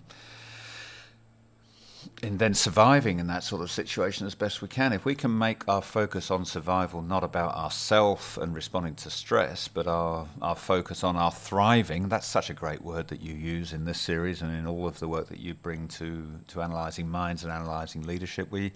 in 2.22 2.38
then 2.38 2.54
surviving 2.54 3.20
in 3.20 3.28
that 3.28 3.44
sort 3.44 3.62
of 3.62 3.72
situation 3.72 4.28
as 4.28 4.36
best 4.36 4.62
we 4.62 4.68
can. 4.68 4.94
If 4.94 5.06
we 5.06 5.16
can 5.16 5.36
make 5.36 5.68
our 5.68 5.82
focus 5.82 6.30
on 6.30 6.46
survival 6.46 7.02
not 7.02 7.24
about 7.24 7.56
ourself 7.56 8.38
and 8.38 8.54
responding 8.54 8.96
to 8.96 9.10
stress, 9.10 9.68
but 9.68 9.88
our, 9.88 10.28
our 10.42 10.56
focus 10.56 11.04
on 11.04 11.16
our 11.16 11.32
thriving, 11.32 12.10
that's 12.10 12.28
such 12.28 12.50
a 12.50 12.54
great 12.54 12.84
word 12.84 13.08
that 13.08 13.22
you 13.22 13.34
use 13.34 13.74
in 13.74 13.86
this 13.86 14.00
series 14.00 14.42
and 14.42 14.56
in 14.56 14.68
all 14.68 14.88
of 14.88 15.00
the 15.00 15.08
work 15.08 15.30
that 15.30 15.40
you 15.40 15.56
bring 15.56 15.88
to, 15.88 16.28
to 16.48 16.62
analysing 16.62 17.10
minds 17.10 17.44
and 17.44 17.52
analysing 17.52 18.04
leadership. 18.04 18.52
We 18.52 18.72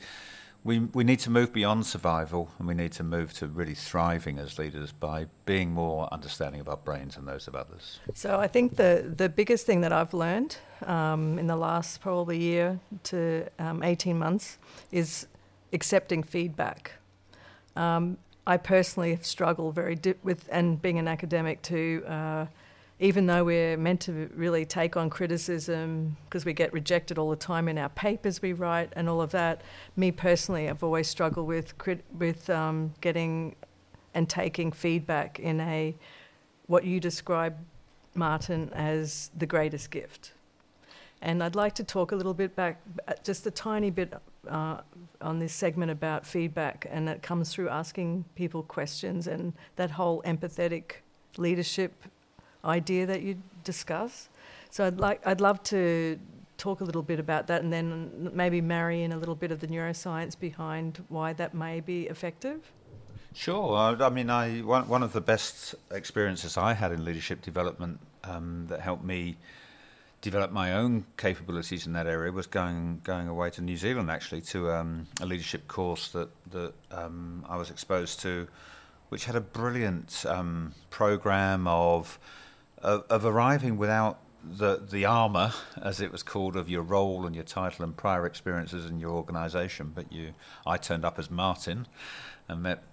we, 0.65 0.79
we 0.79 1.03
need 1.03 1.19
to 1.19 1.29
move 1.29 1.53
beyond 1.53 1.85
survival 1.85 2.49
and 2.57 2.67
we 2.67 2.73
need 2.73 2.91
to 2.93 3.03
move 3.03 3.31
to 3.33 3.45
really 3.45 3.75
thriving 3.75 4.39
as 4.39 4.57
leaders 4.57 4.91
by 4.91 5.27
being 5.45 5.69
more 5.71 6.11
understanding 6.11 6.59
of 6.59 6.67
our 6.67 6.75
brains 6.75 7.15
and 7.15 7.27
those 7.27 7.47
of 7.47 7.55
others. 7.55 7.99
So 8.15 8.39
I 8.39 8.47
think 8.47 8.75
the, 8.75 9.13
the 9.15 9.29
biggest 9.29 9.67
thing 9.67 9.81
that 9.81 9.93
I've 9.93 10.15
learned 10.15 10.57
um, 10.87 11.37
in 11.37 11.45
the 11.45 11.55
last 11.55 12.01
probably 12.01 12.39
year 12.39 12.79
to 13.03 13.47
um, 13.59 13.83
18 13.83 14.17
months 14.17 14.57
is 14.91 15.27
accepting 15.71 16.23
feedback. 16.23 16.93
Um, 17.75 18.17
I 18.47 18.57
personally 18.57 19.11
have 19.11 19.25
struggled 19.25 19.75
very 19.75 19.95
di- 19.95 20.15
with, 20.23 20.49
and 20.51 20.81
being 20.81 20.97
an 20.97 21.07
academic 21.07 21.61
to 21.63 22.03
uh, 22.07 22.45
even 22.99 23.25
though 23.25 23.43
we're 23.43 23.75
meant 23.75 23.99
to 24.01 24.29
really 24.35 24.65
take 24.65 24.95
on 24.95 25.09
criticism 25.09 26.15
because 26.25 26.45
we 26.45 26.53
get 26.53 26.71
rejected 26.71 27.17
all 27.17 27.29
the 27.29 27.35
time 27.35 27.67
in 27.67 27.77
our 27.77 27.89
papers 27.89 28.41
we 28.41 28.53
write 28.53 28.93
and 28.95 29.09
all 29.09 29.21
of 29.21 29.31
that, 29.31 29.61
me 29.97 30.11
personally, 30.11 30.69
I've 30.69 30.83
always 30.83 31.07
struggled 31.07 31.47
with 31.47 31.77
crit- 31.77 32.05
with 32.17 32.49
um, 32.49 32.93
getting 33.01 33.55
and 34.13 34.29
taking 34.29 34.71
feedback 34.71 35.39
in 35.39 35.59
a 35.59 35.93
what 36.67 36.85
you 36.85 36.99
describe, 36.99 37.57
Martin, 38.13 38.71
as 38.73 39.29
the 39.37 39.45
greatest 39.45 39.91
gift. 39.91 40.31
And 41.21 41.43
I'd 41.43 41.55
like 41.55 41.75
to 41.75 41.83
talk 41.83 42.11
a 42.11 42.15
little 42.15 42.33
bit 42.33 42.55
back, 42.55 42.81
uh, 43.07 43.13
just 43.23 43.45
a 43.45 43.51
tiny 43.51 43.89
bit 43.89 44.13
uh, 44.47 44.81
on 45.21 45.39
this 45.39 45.53
segment 45.53 45.91
about 45.91 46.25
feedback, 46.25 46.87
and 46.89 47.09
it 47.09 47.21
comes 47.21 47.53
through 47.53 47.69
asking 47.69 48.23
people 48.35 48.63
questions 48.63 49.27
and 49.27 49.53
that 49.75 49.91
whole 49.91 50.21
empathetic 50.23 51.01
leadership 51.37 52.03
idea 52.65 53.05
that 53.05 53.21
you 53.21 53.41
discuss. 53.63 54.29
So 54.69 54.85
I'd 54.85 54.99
like 54.99 55.25
I'd 55.25 55.41
love 55.41 55.61
to 55.63 56.19
talk 56.57 56.81
a 56.81 56.83
little 56.83 57.03
bit 57.03 57.19
about 57.19 57.47
that 57.47 57.61
and 57.61 57.71
then 57.71 58.31
maybe 58.33 58.61
marry 58.61 59.03
in 59.03 59.11
a 59.11 59.17
little 59.17 59.35
bit 59.35 59.51
of 59.51 59.59
the 59.59 59.67
neuroscience 59.67 60.39
behind 60.39 61.03
why 61.09 61.33
that 61.33 61.53
may 61.53 61.81
be 61.81 62.03
effective. 62.07 62.71
Sure. 63.33 64.01
I 64.01 64.09
mean, 64.09 64.29
I 64.29 64.59
one, 64.59 64.87
one 64.87 65.03
of 65.03 65.11
the 65.11 65.21
best 65.21 65.75
experiences 65.91 66.57
I 66.57 66.73
had 66.73 66.93
in 66.93 67.03
leadership 67.03 67.41
development 67.41 67.99
um, 68.23 68.65
that 68.67 68.79
helped 68.79 69.03
me 69.03 69.35
develop 70.21 70.51
my 70.51 70.73
own 70.73 71.05
capabilities 71.17 71.85
in 71.85 71.93
that 71.93 72.07
area 72.07 72.31
was 72.31 72.47
going 72.47 73.01
going 73.03 73.27
away 73.27 73.49
to 73.51 73.61
New 73.61 73.77
Zealand 73.77 74.09
actually 74.09 74.41
to 74.41 74.71
um, 74.71 75.05
a 75.21 75.25
leadership 75.25 75.67
course 75.67 76.07
that 76.09 76.29
that 76.51 76.73
um, 76.91 77.45
I 77.49 77.57
was 77.57 77.69
exposed 77.69 78.21
to, 78.21 78.47
which 79.09 79.25
had 79.25 79.35
a 79.35 79.41
brilliant 79.41 80.25
um, 80.27 80.73
program 80.89 81.67
of 81.67 82.17
of, 82.79 83.03
of 83.09 83.25
arriving 83.25 83.77
without 83.77 84.19
the 84.43 84.85
the 84.89 85.05
armor, 85.05 85.53
as 85.81 85.99
it 85.99 86.11
was 86.11 86.23
called, 86.23 86.55
of 86.55 86.69
your 86.69 86.83
role 86.83 87.25
and 87.25 87.35
your 87.35 87.43
title 87.43 87.83
and 87.83 87.97
prior 87.97 88.25
experiences 88.25 88.85
in 88.85 88.99
your 88.99 89.11
organisation. 89.11 89.91
But 89.93 90.11
you, 90.11 90.33
I 90.65 90.77
turned 90.77 91.03
up 91.03 91.17
as 91.17 91.31
Martin, 91.31 91.87
and 92.47 92.61
met 92.61 92.83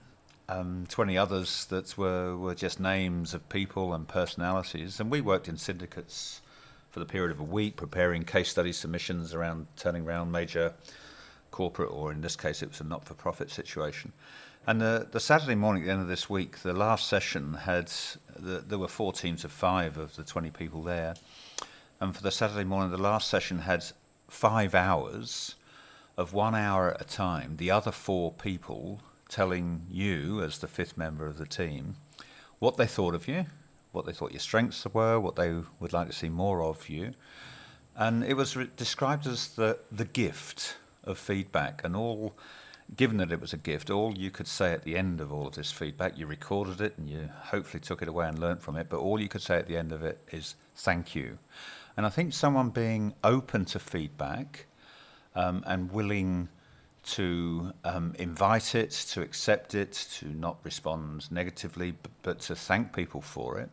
um, 0.49 0.87
20 0.89 1.17
others 1.19 1.67
that 1.67 1.97
were 1.97 2.37
were 2.37 2.55
just 2.55 2.81
names 2.81 3.35
of 3.35 3.49
people 3.49 3.93
and 3.95 4.09
personalities. 4.09 5.01
And 5.01 5.11
we 5.11 5.21
worked 5.21 5.49
in 5.49 5.57
syndicates 5.57 6.41
for 6.91 7.01
the 7.01 7.07
period 7.07 7.31
of 7.31 7.41
a 7.41 7.45
week, 7.45 7.77
preparing 7.77 8.23
case 8.25 8.51
study 8.51 8.73
submissions 8.73 9.33
around 9.33 9.67
turning 9.77 10.07
around 10.07 10.31
major 10.31 10.75
corporate, 11.51 11.91
or 11.91 12.13
in 12.13 12.21
this 12.21 12.37
case, 12.37 12.63
it 12.63 12.71
was 12.71 12.81
a 12.81 12.85
not-for-profit 12.85 13.51
situation. 13.51 14.13
And 14.65 14.81
the, 14.81 15.09
the 15.11 15.19
Saturday 15.19 15.57
morning 15.57 15.83
at 15.83 15.87
the 15.87 15.93
end 15.93 16.03
of 16.03 16.09
this 16.09 16.31
week, 16.31 16.61
the 16.61 16.73
last 16.73 17.09
session 17.09 17.55
had, 17.55 17.91
the, 18.39 18.59
there 18.59 18.79
were 18.79 18.87
four 18.87 19.13
teams 19.13 19.45
of 19.45 19.51
five 19.51 19.99
of 19.99 20.15
the 20.15 20.23
20 20.23 20.51
people 20.51 20.85
there. 20.85 21.15
And 22.01 22.15
for 22.15 22.23
the 22.23 22.31
Saturday 22.31 22.63
morning, 22.63 22.93
the 22.93 22.97
last 22.97 23.29
session 23.29 23.61
had 23.61 23.85
five 24.29 24.75
hours 24.75 25.57
of 26.17 26.33
one 26.33 26.55
hour 26.55 26.93
at 26.93 27.01
a 27.01 27.05
time, 27.05 27.57
the 27.57 27.73
other 27.73 27.91
four 27.91 28.31
people 28.31 29.01
telling 29.29 29.83
you, 29.91 30.41
as 30.43 30.59
the 30.59 30.69
fifth 30.69 30.97
member 30.97 31.27
of 31.27 31.39
the 31.39 31.47
team, 31.47 31.97
what 32.61 32.77
they 32.77 32.87
thought 32.87 33.15
of 33.17 33.27
you, 33.27 33.47
what 33.91 34.07
they 34.07 34.13
thought 34.13 34.31
your 34.31 34.41
strengths 34.41 34.87
were, 34.95 35.19
what 35.19 35.35
they 35.35 35.55
would 35.81 35.93
like 35.93 36.07
to 36.07 36.13
see 36.13 36.29
more 36.29 36.63
of 36.63 36.89
you. 36.89 37.15
And 37.97 38.23
it 38.23 38.35
was 38.35 38.57
re- 38.57 38.71
described 38.77 39.27
as 39.27 39.49
the, 39.49 39.79
the 39.91 40.05
gift 40.05 40.77
of 41.03 41.19
feedback, 41.19 41.83
and 41.83 41.97
all 41.97 42.35
given 42.97 43.17
that 43.19 43.33
it 43.33 43.41
was 43.41 43.53
a 43.53 43.57
gift, 43.57 43.91
all 43.91 44.17
you 44.17 44.31
could 44.31 44.47
say 44.47 44.73
at 44.73 44.85
the 44.85 44.97
end 44.97 45.21
of 45.21 45.33
all 45.33 45.47
of 45.47 45.55
this 45.55 45.73
feedback, 45.73 46.19
you 46.19 46.27
recorded 46.27 46.81
it 46.81 46.97
and 46.99 47.09
you 47.09 47.29
hopefully 47.45 47.81
took 47.81 48.03
it 48.03 48.09
away 48.09 48.27
and 48.29 48.39
learnt 48.39 48.63
from 48.63 48.77
it, 48.77 48.89
but 48.89 48.99
all 48.99 49.21
you 49.21 49.29
could 49.29 49.43
say 49.43 49.57
at 49.57 49.69
the 49.69 49.77
end 49.77 49.93
of 49.93 50.03
it 50.03 50.19
is 50.31 50.55
thank 50.75 51.15
you. 51.15 51.39
And 51.97 52.07
I 52.07 52.09
think 52.09 52.33
someone 52.33 52.71
being 52.71 53.15
open 53.23 53.65
to 53.67 53.79
feedback 53.79 54.67
um, 55.35 55.63
and 55.67 55.91
willing 55.91 56.49
to 57.05 57.73
um, 57.85 58.15
invite 58.19 58.75
it, 58.75 58.91
to 58.91 59.23
accept 59.23 59.75
it, 59.75 59.93
to 60.19 60.29
not 60.29 60.59
respond 60.63 61.31
negatively, 61.31 61.93
but, 61.93 62.11
but 62.23 62.41
to 62.41 62.55
thank 62.55 62.95
people 62.95 63.21
for 63.21 63.59
it 63.59 63.71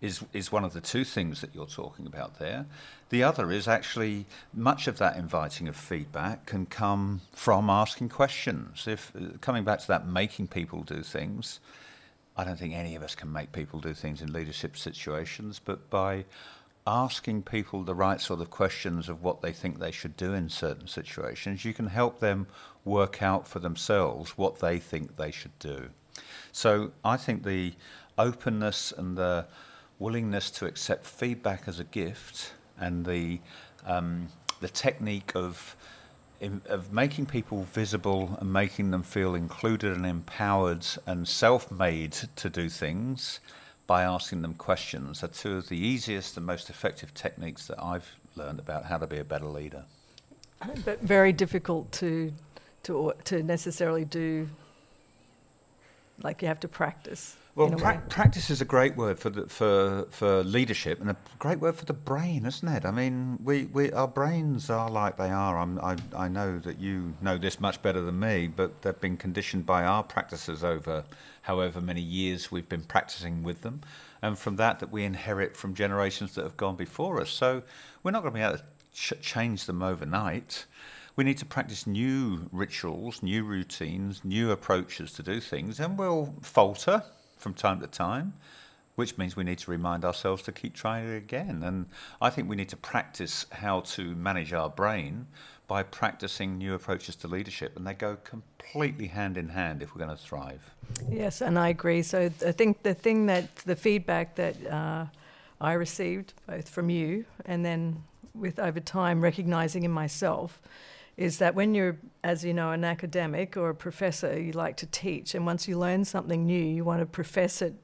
is 0.00 0.24
is 0.32 0.52
one 0.52 0.64
of 0.64 0.72
the 0.72 0.80
two 0.80 1.04
things 1.04 1.40
that 1.40 1.54
you're 1.54 1.66
talking 1.66 2.06
about 2.06 2.38
there. 2.38 2.66
The 3.10 3.22
other 3.22 3.50
is 3.50 3.66
actually 3.66 4.26
much 4.52 4.86
of 4.86 4.98
that 4.98 5.16
inviting 5.16 5.66
of 5.68 5.76
feedback 5.76 6.46
can 6.46 6.66
come 6.66 7.22
from 7.32 7.70
asking 7.70 8.10
questions. 8.10 8.86
If 8.86 9.12
uh, 9.16 9.38
coming 9.40 9.64
back 9.64 9.80
to 9.80 9.88
that 9.88 10.06
making 10.06 10.48
people 10.48 10.82
do 10.82 11.02
things, 11.02 11.60
I 12.36 12.44
don't 12.44 12.58
think 12.58 12.74
any 12.74 12.94
of 12.94 13.02
us 13.02 13.14
can 13.14 13.32
make 13.32 13.50
people 13.52 13.80
do 13.80 13.94
things 13.94 14.22
in 14.22 14.32
leadership 14.32 14.76
situations, 14.76 15.60
but 15.64 15.90
by 15.90 16.24
asking 16.86 17.42
people 17.42 17.82
the 17.82 17.94
right 17.94 18.20
sort 18.20 18.40
of 18.40 18.50
questions 18.50 19.08
of 19.08 19.22
what 19.22 19.42
they 19.42 19.52
think 19.52 19.78
they 19.78 19.90
should 19.90 20.16
do 20.16 20.32
in 20.32 20.48
certain 20.48 20.86
situations, 20.86 21.64
you 21.64 21.74
can 21.74 21.88
help 21.88 22.20
them 22.20 22.46
work 22.84 23.22
out 23.22 23.46
for 23.46 23.58
themselves 23.58 24.38
what 24.38 24.60
they 24.60 24.78
think 24.78 25.16
they 25.16 25.30
should 25.30 25.58
do. 25.58 25.90
So 26.52 26.92
I 27.04 27.16
think 27.16 27.42
the 27.42 27.74
openness 28.16 28.92
and 28.96 29.16
the 29.16 29.46
willingness 29.98 30.50
to 30.50 30.66
accept 30.66 31.04
feedback 31.04 31.62
as 31.66 31.78
a 31.78 31.84
gift 31.84 32.52
and 32.78 33.04
the 33.04 33.40
um, 33.86 34.28
the 34.60 34.68
technique 34.68 35.32
of 35.34 35.76
of 36.68 36.92
making 36.92 37.26
people 37.26 37.64
visible 37.64 38.36
and 38.40 38.52
making 38.52 38.92
them 38.92 39.02
feel 39.02 39.34
included 39.34 39.96
and 39.96 40.06
empowered 40.06 40.86
and 41.04 41.26
self-made 41.26 42.12
to 42.36 42.48
do 42.48 42.68
things 42.68 43.40
by 43.88 44.02
asking 44.04 44.42
them 44.42 44.54
questions 44.54 45.24
are 45.24 45.28
two 45.28 45.56
of 45.56 45.68
the 45.68 45.76
easiest 45.76 46.36
and 46.36 46.46
most 46.46 46.70
effective 46.70 47.12
techniques 47.14 47.66
that 47.66 47.82
I've 47.82 48.14
learned 48.36 48.60
about 48.60 48.84
how 48.84 48.98
to 48.98 49.06
be 49.06 49.18
a 49.18 49.24
better 49.24 49.46
leader. 49.46 49.84
But 50.84 51.00
very 51.00 51.32
difficult 51.32 51.90
to 51.92 52.32
to 52.84 53.14
to 53.24 53.42
necessarily 53.42 54.04
do. 54.04 54.48
Like 56.22 56.42
you 56.42 56.48
have 56.48 56.60
to 56.60 56.68
practice. 56.68 57.37
Well, 57.58 57.70
pra- 57.70 58.00
practice 58.08 58.50
is 58.50 58.60
a 58.60 58.64
great 58.64 58.96
word 58.96 59.18
for 59.18 59.30
the, 59.30 59.48
for 59.48 60.06
for 60.10 60.44
leadership, 60.44 61.00
and 61.00 61.10
a 61.10 61.16
great 61.40 61.58
word 61.58 61.74
for 61.74 61.86
the 61.86 61.92
brain, 61.92 62.46
isn't 62.46 62.68
it? 62.68 62.84
I 62.84 62.92
mean, 62.92 63.36
we, 63.42 63.64
we 63.64 63.90
our 63.90 64.06
brains 64.06 64.70
are 64.70 64.88
like 64.88 65.16
they 65.16 65.30
are. 65.30 65.58
I'm, 65.58 65.76
i 65.80 65.96
I 66.14 66.28
know 66.28 66.60
that 66.60 66.78
you 66.78 67.14
know 67.20 67.36
this 67.36 67.58
much 67.58 67.82
better 67.82 68.00
than 68.00 68.20
me, 68.20 68.46
but 68.46 68.82
they've 68.82 69.00
been 69.00 69.16
conditioned 69.16 69.66
by 69.66 69.82
our 69.82 70.04
practices 70.04 70.62
over 70.62 71.02
however 71.42 71.80
many 71.80 72.00
years 72.00 72.52
we've 72.52 72.68
been 72.68 72.84
practicing 72.84 73.42
with 73.42 73.62
them, 73.62 73.80
and 74.22 74.38
from 74.38 74.54
that 74.54 74.78
that 74.78 74.92
we 74.92 75.02
inherit 75.02 75.56
from 75.56 75.74
generations 75.74 76.36
that 76.36 76.44
have 76.44 76.56
gone 76.56 76.76
before 76.76 77.20
us. 77.20 77.30
So 77.30 77.64
we're 78.04 78.12
not 78.12 78.22
going 78.22 78.34
to 78.34 78.38
be 78.38 78.44
able 78.44 78.58
to 78.58 78.64
ch- 78.94 79.20
change 79.20 79.66
them 79.66 79.82
overnight. 79.82 80.64
We 81.16 81.24
need 81.24 81.38
to 81.38 81.44
practice 81.44 81.88
new 81.88 82.48
rituals, 82.52 83.20
new 83.20 83.42
routines, 83.42 84.24
new 84.24 84.52
approaches 84.52 85.12
to 85.14 85.24
do 85.24 85.40
things, 85.40 85.80
and 85.80 85.98
we'll 85.98 86.34
falter 86.40 87.02
from 87.38 87.54
time 87.54 87.80
to 87.80 87.86
time, 87.86 88.34
which 88.94 89.16
means 89.16 89.36
we 89.36 89.44
need 89.44 89.58
to 89.58 89.70
remind 89.70 90.04
ourselves 90.04 90.42
to 90.42 90.52
keep 90.52 90.74
trying 90.74 91.08
it 91.08 91.16
again. 91.16 91.62
And 91.62 91.86
I 92.20 92.30
think 92.30 92.48
we 92.48 92.56
need 92.56 92.68
to 92.70 92.76
practice 92.76 93.46
how 93.50 93.80
to 93.80 94.14
manage 94.14 94.52
our 94.52 94.68
brain 94.68 95.26
by 95.66 95.82
practicing 95.82 96.56
new 96.56 96.74
approaches 96.74 97.14
to 97.16 97.28
leadership, 97.28 97.76
and 97.76 97.86
they 97.86 97.92
go 97.92 98.16
completely 98.16 99.08
hand 99.08 99.36
in 99.36 99.50
hand 99.50 99.82
if 99.82 99.94
we're 99.94 100.04
going 100.04 100.16
to 100.16 100.22
thrive. 100.22 100.74
Yes, 101.10 101.42
and 101.42 101.58
I 101.58 101.68
agree. 101.68 102.02
So 102.02 102.30
I 102.44 102.52
think 102.52 102.82
the 102.82 102.94
thing 102.94 103.26
that 103.26 103.54
the 103.56 103.76
feedback 103.76 104.34
that 104.36 104.66
uh, 104.66 105.04
I 105.60 105.72
received 105.74 106.34
both 106.46 106.68
from 106.68 106.88
you 106.88 107.24
and 107.44 107.64
then 107.64 108.04
with 108.34 108.58
over 108.58 108.80
time 108.80 109.20
recognizing 109.20 109.84
in 109.84 109.90
myself 109.90 110.62
is 111.18 111.38
that 111.38 111.56
when 111.56 111.74
you're, 111.74 111.98
as 112.22 112.44
you 112.44 112.54
know, 112.54 112.70
an 112.70 112.84
academic 112.84 113.56
or 113.56 113.70
a 113.70 113.74
professor, 113.74 114.40
you 114.40 114.52
like 114.52 114.76
to 114.76 114.86
teach, 114.86 115.34
and 115.34 115.44
once 115.44 115.66
you 115.66 115.76
learn 115.76 116.04
something 116.04 116.46
new, 116.46 116.64
you 116.64 116.84
want 116.84 117.00
to 117.00 117.06
profess 117.06 117.60
it 117.60 117.74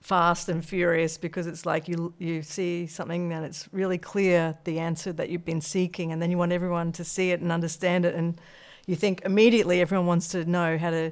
fast 0.00 0.48
and 0.48 0.64
furious 0.64 1.18
because 1.18 1.48
it's 1.48 1.66
like 1.66 1.88
you 1.88 2.14
you 2.18 2.40
see 2.40 2.86
something 2.86 3.32
and 3.32 3.44
it's 3.44 3.68
really 3.72 3.98
clear 3.98 4.56
the 4.62 4.78
answer 4.78 5.12
that 5.12 5.28
you've 5.28 5.44
been 5.44 5.60
seeking, 5.60 6.12
and 6.12 6.22
then 6.22 6.30
you 6.30 6.38
want 6.38 6.52
everyone 6.52 6.92
to 6.92 7.04
see 7.04 7.32
it 7.32 7.40
and 7.40 7.50
understand 7.50 8.04
it, 8.04 8.14
and 8.14 8.40
you 8.86 8.94
think 8.94 9.20
immediately 9.24 9.80
everyone 9.80 10.06
wants 10.06 10.28
to 10.28 10.44
know 10.44 10.78
how 10.78 10.90
to 10.90 11.10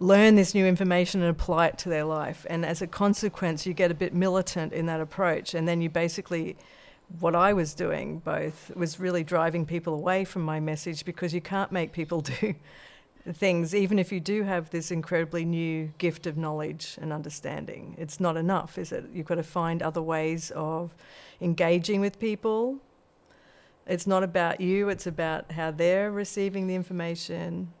learn 0.00 0.34
this 0.34 0.54
new 0.54 0.64
information 0.64 1.20
and 1.20 1.30
apply 1.30 1.66
it 1.66 1.76
to 1.76 1.90
their 1.90 2.04
life. 2.04 2.46
And 2.48 2.64
as 2.64 2.80
a 2.80 2.86
consequence, 2.86 3.66
you 3.66 3.74
get 3.74 3.90
a 3.90 3.94
bit 3.94 4.14
militant 4.14 4.72
in 4.72 4.86
that 4.86 5.00
approach, 5.02 5.52
and 5.52 5.68
then 5.68 5.82
you 5.82 5.90
basically 5.90 6.56
what 7.20 7.34
I 7.34 7.52
was 7.52 7.74
doing 7.74 8.18
both 8.18 8.74
was 8.74 8.98
really 8.98 9.24
driving 9.24 9.66
people 9.66 9.94
away 9.94 10.24
from 10.24 10.42
my 10.42 10.60
message 10.60 11.04
because 11.04 11.34
you 11.34 11.40
can't 11.40 11.72
make 11.72 11.92
people 11.92 12.20
do 12.40 12.54
things, 13.30 13.74
even 13.74 13.98
if 13.98 14.10
you 14.10 14.20
do 14.20 14.42
have 14.42 14.70
this 14.70 14.90
incredibly 14.90 15.44
new 15.44 15.92
gift 15.98 16.26
of 16.26 16.36
knowledge 16.36 16.98
and 17.00 17.12
understanding. 17.12 17.94
It's 17.98 18.18
not 18.18 18.36
enough, 18.36 18.78
is 18.78 18.90
it? 18.90 19.04
You've 19.12 19.26
got 19.26 19.36
to 19.36 19.42
find 19.42 19.82
other 19.82 20.02
ways 20.02 20.50
of 20.52 20.94
engaging 21.40 22.00
with 22.00 22.18
people. 22.18 22.78
It's 23.86 24.06
not 24.06 24.22
about 24.22 24.60
you, 24.60 24.88
it's 24.88 25.06
about 25.06 25.52
how 25.52 25.70
they're 25.70 26.10
receiving 26.10 26.66
the 26.66 26.74
information. 26.74 27.72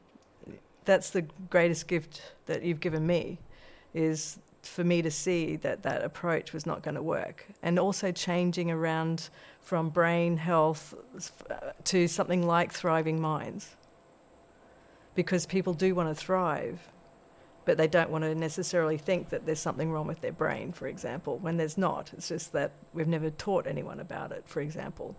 That's 0.84 1.10
the 1.10 1.22
greatest 1.50 1.88
gift 1.88 2.34
that 2.46 2.62
you've 2.62 2.80
given 2.80 3.06
me, 3.06 3.38
is 3.94 4.38
for 4.62 4.84
me 4.84 5.02
to 5.02 5.10
see 5.10 5.56
that 5.56 5.82
that 5.82 6.02
approach 6.02 6.52
was 6.52 6.66
not 6.66 6.82
going 6.82 6.94
to 6.94 7.02
work. 7.02 7.46
And 7.62 7.78
also 7.78 8.12
changing 8.12 8.70
around 8.70 9.28
from 9.60 9.90
brain 9.90 10.36
health 10.36 10.94
uh, 11.50 11.72
to 11.84 12.08
something 12.08 12.46
like 12.46 12.72
thriving 12.72 13.20
minds. 13.20 13.74
Because 15.14 15.44
people 15.46 15.74
do 15.74 15.94
want 15.94 16.08
to 16.08 16.14
thrive, 16.14 16.88
but 17.64 17.76
they 17.76 17.86
don't 17.86 18.10
want 18.10 18.24
to 18.24 18.34
necessarily 18.34 18.96
think 18.96 19.28
that 19.30 19.46
there's 19.46 19.60
something 19.60 19.92
wrong 19.92 20.06
with 20.06 20.20
their 20.20 20.32
brain, 20.32 20.72
for 20.72 20.86
example, 20.86 21.38
when 21.38 21.58
there's 21.58 21.76
not. 21.76 22.10
It's 22.14 22.28
just 22.28 22.52
that 22.52 22.72
we've 22.94 23.08
never 23.08 23.30
taught 23.30 23.66
anyone 23.66 24.00
about 24.00 24.32
it, 24.32 24.44
for 24.46 24.60
example. 24.60 25.16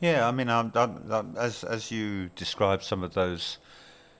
Yeah, 0.00 0.28
I 0.28 0.32
mean, 0.32 0.50
I'm, 0.50 0.70
I'm, 0.74 1.10
I'm, 1.10 1.36
as 1.36 1.64
as 1.64 1.90
you 1.90 2.28
describe 2.36 2.82
some 2.82 3.02
of 3.02 3.14
those 3.14 3.58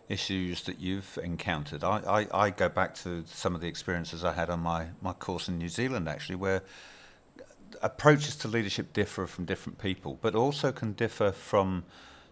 issues 0.09 0.63
that 0.63 0.81
you've 0.81 1.19
encountered. 1.23 1.83
I, 1.83 2.27
I, 2.33 2.47
I, 2.47 2.51
go 2.51 2.69
back 2.69 2.95
to 2.97 3.25
some 3.27 3.55
of 3.55 3.61
the 3.61 3.69
experiences 3.69 4.25
I 4.25 4.33
had 4.33 4.51
on 4.51 4.61
my, 4.61 4.89
my 5.01 5.13
course 5.13 5.49
in 5.49 5.59
New 5.59 5.69
Zealand, 5.69 6.09
actually, 6.09 6.37
where 6.37 6.63
approaches 7.83 8.37
to 8.37 8.49
leadership 8.49 8.93
differ 8.93 9.27
from 9.27 9.45
different 9.45 9.79
people, 9.79 10.19
but 10.21 10.35
also 10.35 10.73
can 10.73 10.93
differ 10.93 11.33
from 11.33 11.85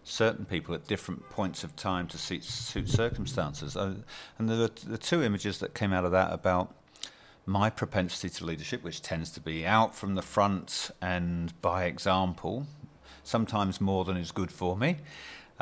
certain 0.03 0.45
people 0.45 0.75
at 0.75 0.87
different 0.87 1.29
points 1.29 1.63
of 1.63 1.75
time 1.75 2.07
to 2.07 2.17
suit, 2.17 2.43
suit 2.43 2.89
circumstances. 2.89 3.75
Uh, 3.75 3.95
and 4.37 4.49
the, 4.49 4.71
the 4.85 4.97
two 4.97 5.23
images 5.23 5.59
that 5.59 5.73
came 5.73 5.93
out 5.93 6.05
of 6.05 6.11
that 6.11 6.31
about 6.31 6.73
my 7.45 7.69
propensity 7.69 8.29
to 8.29 8.45
leadership, 8.45 8.83
which 8.83 9.01
tends 9.01 9.31
to 9.31 9.39
be 9.39 9.65
out 9.65 9.95
from 9.95 10.15
the 10.15 10.21
front 10.21 10.91
and 11.01 11.59
by 11.61 11.85
example, 11.85 12.67
sometimes 13.23 13.81
more 13.81 14.05
than 14.05 14.17
is 14.17 14.31
good 14.31 14.51
for 14.51 14.77
me 14.77 14.97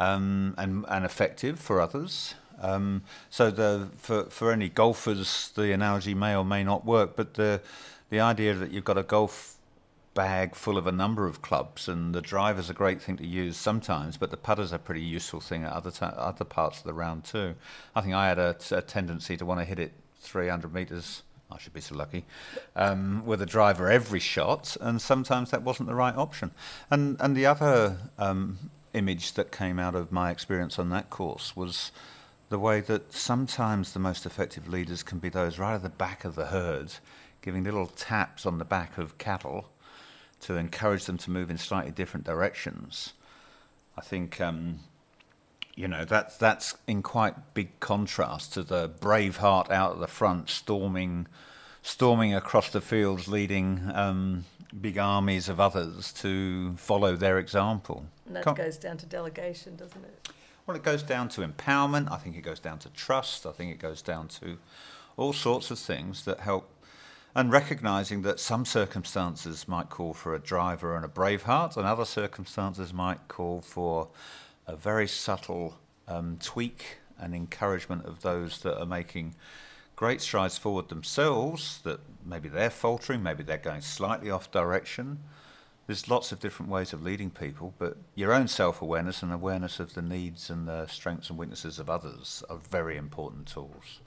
um, 0.02 0.56
and, 0.58 0.84
and 0.90 1.06
effective 1.06 1.60
for 1.60 1.80
others. 1.80 2.34
Um, 2.60 3.04
so 3.30 3.52
the, 3.52 3.90
for, 3.98 4.26
for 4.26 4.52
any 4.52 4.68
golfers, 4.68 5.52
the 5.56 5.72
analogy 5.72 6.16
may 6.16 6.36
or 6.36 6.44
may 6.44 6.64
not 6.64 6.86
work, 6.86 7.16
but 7.16 7.36
the, 7.36 7.62
the 8.10 8.20
idea 8.20 8.56
that 8.56 8.72
you've 8.72 8.84
got 8.84 8.98
a 8.98 9.04
golf 9.04 9.58
bag 10.14 10.56
full 10.56 10.78
of 10.78 10.88
a 10.88 10.92
number 10.92 11.28
of 11.28 11.42
clubs, 11.42 11.88
and 11.88 12.16
the 12.16 12.22
driver's 12.22 12.70
a 12.70 12.74
great 12.74 13.02
thing 13.02 13.16
to 13.18 13.26
use 13.26 13.58
sometimes, 13.58 14.18
but 14.18 14.32
the 14.32 14.38
putter's 14.38 14.74
a 14.74 14.80
pretty 14.80 15.02
useful 15.02 15.40
thing 15.40 15.64
at 15.64 15.72
other, 15.72 15.92
other 16.02 16.46
parts 16.46 16.80
of 16.80 16.84
the 16.84 16.94
round 16.94 17.24
too. 17.24 17.54
I 17.96 18.02
think 18.02 18.16
I 18.16 18.28
had 18.28 18.40
a, 18.40 18.54
tendency 18.82 19.38
to 19.38 19.46
want 19.46 19.60
to 19.60 19.66
hit 19.66 19.80
it 19.80 19.94
300 20.20 20.74
metres 20.74 21.24
I 21.54 21.58
should 21.58 21.74
be 21.74 21.82
so 21.82 21.96
lucky, 21.96 22.24
um, 22.78 23.26
with 23.26 23.42
a 23.42 23.46
driver 23.46 23.92
every 23.92 24.22
shot, 24.22 24.78
and 24.80 25.02
sometimes 25.02 25.52
that 25.52 25.64
wasn't 25.64 25.90
the 25.90 25.96
right 25.96 26.16
option. 26.16 26.52
And 26.90 27.18
and 27.20 27.36
the 27.36 27.46
other 27.46 27.98
um, 28.18 28.58
image 28.94 29.34
that 29.34 29.52
came 29.52 29.80
out 29.80 29.96
of 29.96 30.12
my 30.12 30.32
experience 30.32 30.78
on 30.78 30.90
that 30.90 31.10
course 31.10 31.56
was 31.56 31.92
the 32.50 32.60
way 32.60 32.82
that 32.82 33.14
sometimes 33.14 33.94
the 33.94 34.00
most 34.00 34.26
effective 34.26 34.68
leaders 34.68 35.04
can 35.04 35.20
be 35.20 35.30
those 35.30 35.58
right 35.58 35.76
at 35.76 35.84
the 35.84 35.90
back 35.90 36.26
of 36.26 36.36
the 36.36 36.48
herd, 36.48 36.94
giving 37.42 37.64
little 37.64 37.88
taps 37.88 38.46
on 38.46 38.58
the 38.58 38.66
back 38.66 38.98
of 38.98 39.18
cattle 39.18 39.70
to 40.42 40.56
encourage 40.56 41.06
them 41.06 41.18
to 41.18 41.32
move 41.32 41.50
in 41.50 41.58
slightly 41.58 41.92
different 41.92 42.26
directions. 42.26 43.14
I 43.98 44.02
think, 44.02 44.42
um, 44.42 44.80
you 45.76 45.88
know, 45.88 46.04
that's, 46.04 46.36
that's 46.38 46.76
in 46.88 47.02
quite 47.02 47.54
big 47.54 47.80
contrast 47.80 48.54
to 48.54 48.64
the 48.64 48.90
brave 49.00 49.38
heart 49.38 49.72
out 49.72 49.94
at 49.94 50.00
the 50.00 50.08
front 50.08 50.50
storming, 50.50 51.28
storming 51.84 52.34
across 52.34 52.70
the 52.70 52.82
fields, 52.82 53.28
leading 53.28 53.90
um, 53.94 54.46
big 54.80 54.98
armies 54.98 55.50
of 55.50 55.60
others 55.60 56.12
to 56.14 56.76
follow 56.78 57.16
their 57.16 57.38
example. 57.38 58.06
And 58.36 58.46
that 58.46 58.56
goes 58.56 58.78
down 58.78 58.98
to 58.98 59.06
delegation, 59.06 59.76
doesn't 59.76 60.04
it? 60.04 60.30
Well, 60.66 60.78
it 60.78 60.84
goes 60.84 61.04
down 61.04 61.28
to 61.30 61.42
empowerment. 61.42 62.10
I 62.12 62.18
think 62.18 62.38
it 62.38 62.42
goes 62.42 62.60
down 62.60 62.80
to 62.80 62.90
trust. 62.90 63.46
I 63.46 63.52
think 63.52 63.72
it 63.72 63.80
goes 63.80 64.02
down 64.02 64.30
to 64.40 64.58
all 65.18 65.34
sorts 65.34 65.70
of 65.70 65.80
things 65.80 66.24
that 66.26 66.40
help. 66.40 66.70
And 67.36 67.52
recognizing 67.52 68.22
that 68.22 68.40
some 68.40 68.66
circumstances 68.66 69.68
might 69.68 69.90
call 69.90 70.14
for 70.14 70.34
a 70.34 70.40
driver 70.40 70.96
and 70.96 71.04
a 71.04 71.10
brave 71.10 71.44
heart, 71.44 71.76
and 71.76 71.86
other 71.86 72.06
circumstances 72.06 72.94
might 72.94 73.28
call 73.28 73.62
for 73.62 74.10
a 74.68 74.76
very 74.76 75.08
subtle 75.08 75.78
um, 76.08 76.38
tweak 76.42 77.00
and 77.20 77.36
encouragement 77.36 78.06
of 78.06 78.22
those 78.22 78.60
that 78.60 78.80
are 78.80 78.86
making 78.86 79.36
great 79.96 80.22
strides 80.22 80.58
forward 80.58 80.90
themselves, 80.90 81.80
that 81.84 82.00
maybe 82.26 82.50
they're 82.50 82.70
faltering, 82.70 83.22
maybe 83.24 83.44
they're 83.44 83.58
going 83.58 83.82
slightly 83.82 84.30
off 84.30 84.52
direction 84.52 85.20
there's 85.92 86.10
lots 86.10 86.32
of 86.32 86.40
different 86.40 86.72
ways 86.72 86.94
of 86.94 87.04
leading 87.04 87.30
people, 87.30 87.74
but 87.78 87.98
your 88.16 88.32
own 88.32 88.48
self 88.48 88.82
awareness 88.82 89.22
and 89.22 89.34
awareness 89.34 89.78
of 89.78 89.94
the 89.94 90.02
needs 90.02 90.50
and 90.50 90.66
the 90.66 90.88
strengths 90.88 91.30
and 91.30 91.38
weaknesses 91.38 91.80
of 91.80 91.90
others 91.90 92.46
are 92.50 92.60
very 92.70 92.96
important 92.96 93.46
tools. 93.46 94.00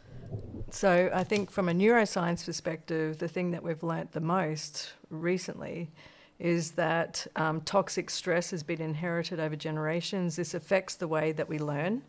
So, 0.70 1.10
I 1.12 1.24
think 1.24 1.50
from 1.50 1.68
a 1.68 1.72
neuroscience 1.72 2.46
perspective, 2.46 3.18
the 3.18 3.28
thing 3.28 3.50
that 3.50 3.62
we've 3.62 3.82
learnt 3.82 4.12
the 4.12 4.22
most 4.22 4.94
recently 5.10 5.90
is 6.38 6.70
that 6.72 7.26
um, 7.36 7.60
toxic 7.60 8.08
stress 8.08 8.50
has 8.50 8.62
been 8.62 8.80
inherited 8.80 9.38
over 9.38 9.54
generations. 9.54 10.36
This 10.36 10.54
affects 10.54 10.94
the 10.94 11.06
way 11.06 11.32
that 11.32 11.50
we 11.50 11.58
learn 11.58 12.00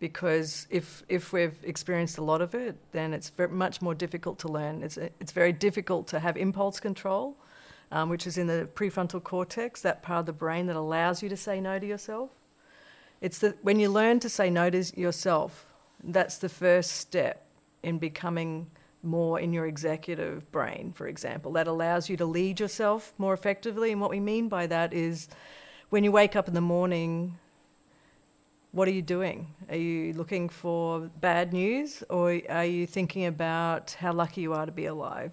because 0.00 0.66
if 0.68 1.02
if 1.08 1.32
we've 1.32 1.56
experienced 1.62 2.18
a 2.18 2.22
lot 2.22 2.42
of 2.42 2.54
it, 2.54 2.76
then 2.92 3.14
it's 3.14 3.32
much 3.48 3.80
more 3.80 3.94
difficult 3.94 4.38
to 4.40 4.48
learn. 4.48 4.82
It's 4.82 4.98
it's 4.98 5.32
very 5.32 5.54
difficult 5.54 6.08
to 6.08 6.18
have 6.18 6.36
impulse 6.36 6.78
control 6.78 7.38
um, 7.94 8.08
which 8.08 8.26
is 8.26 8.36
in 8.36 8.48
the 8.48 8.68
prefrontal 8.74 9.22
cortex, 9.22 9.80
that 9.82 10.02
part 10.02 10.20
of 10.20 10.26
the 10.26 10.32
brain 10.32 10.66
that 10.66 10.74
allows 10.74 11.22
you 11.22 11.28
to 11.28 11.36
say 11.36 11.60
no 11.60 11.78
to 11.78 11.86
yourself. 11.86 12.30
It's 13.20 13.38
the, 13.38 13.54
when 13.62 13.78
you 13.78 13.88
learn 13.88 14.18
to 14.20 14.28
say 14.28 14.50
no 14.50 14.68
to 14.68 15.00
yourself, 15.00 15.64
that's 16.02 16.36
the 16.38 16.48
first 16.48 16.90
step 16.90 17.46
in 17.84 17.98
becoming 17.98 18.66
more 19.04 19.38
in 19.38 19.52
your 19.52 19.66
executive 19.66 20.50
brain, 20.50 20.92
for 20.92 21.06
example. 21.06 21.52
That 21.52 21.68
allows 21.68 22.08
you 22.08 22.16
to 22.16 22.26
lead 22.26 22.58
yourself 22.58 23.12
more 23.16 23.32
effectively. 23.32 23.92
And 23.92 24.00
what 24.00 24.10
we 24.10 24.18
mean 24.18 24.48
by 24.48 24.66
that 24.66 24.92
is 24.92 25.28
when 25.90 26.02
you 26.02 26.10
wake 26.10 26.34
up 26.34 26.48
in 26.48 26.54
the 26.54 26.60
morning, 26.60 27.38
what 28.72 28.88
are 28.88 28.92
you 28.92 29.02
doing? 29.02 29.46
Are 29.68 29.76
you 29.76 30.14
looking 30.14 30.48
for 30.48 31.10
bad 31.20 31.52
news 31.52 32.02
or 32.10 32.40
are 32.50 32.64
you 32.64 32.88
thinking 32.88 33.26
about 33.26 33.92
how 33.92 34.12
lucky 34.12 34.40
you 34.40 34.52
are 34.52 34.66
to 34.66 34.72
be 34.72 34.86
alive? 34.86 35.32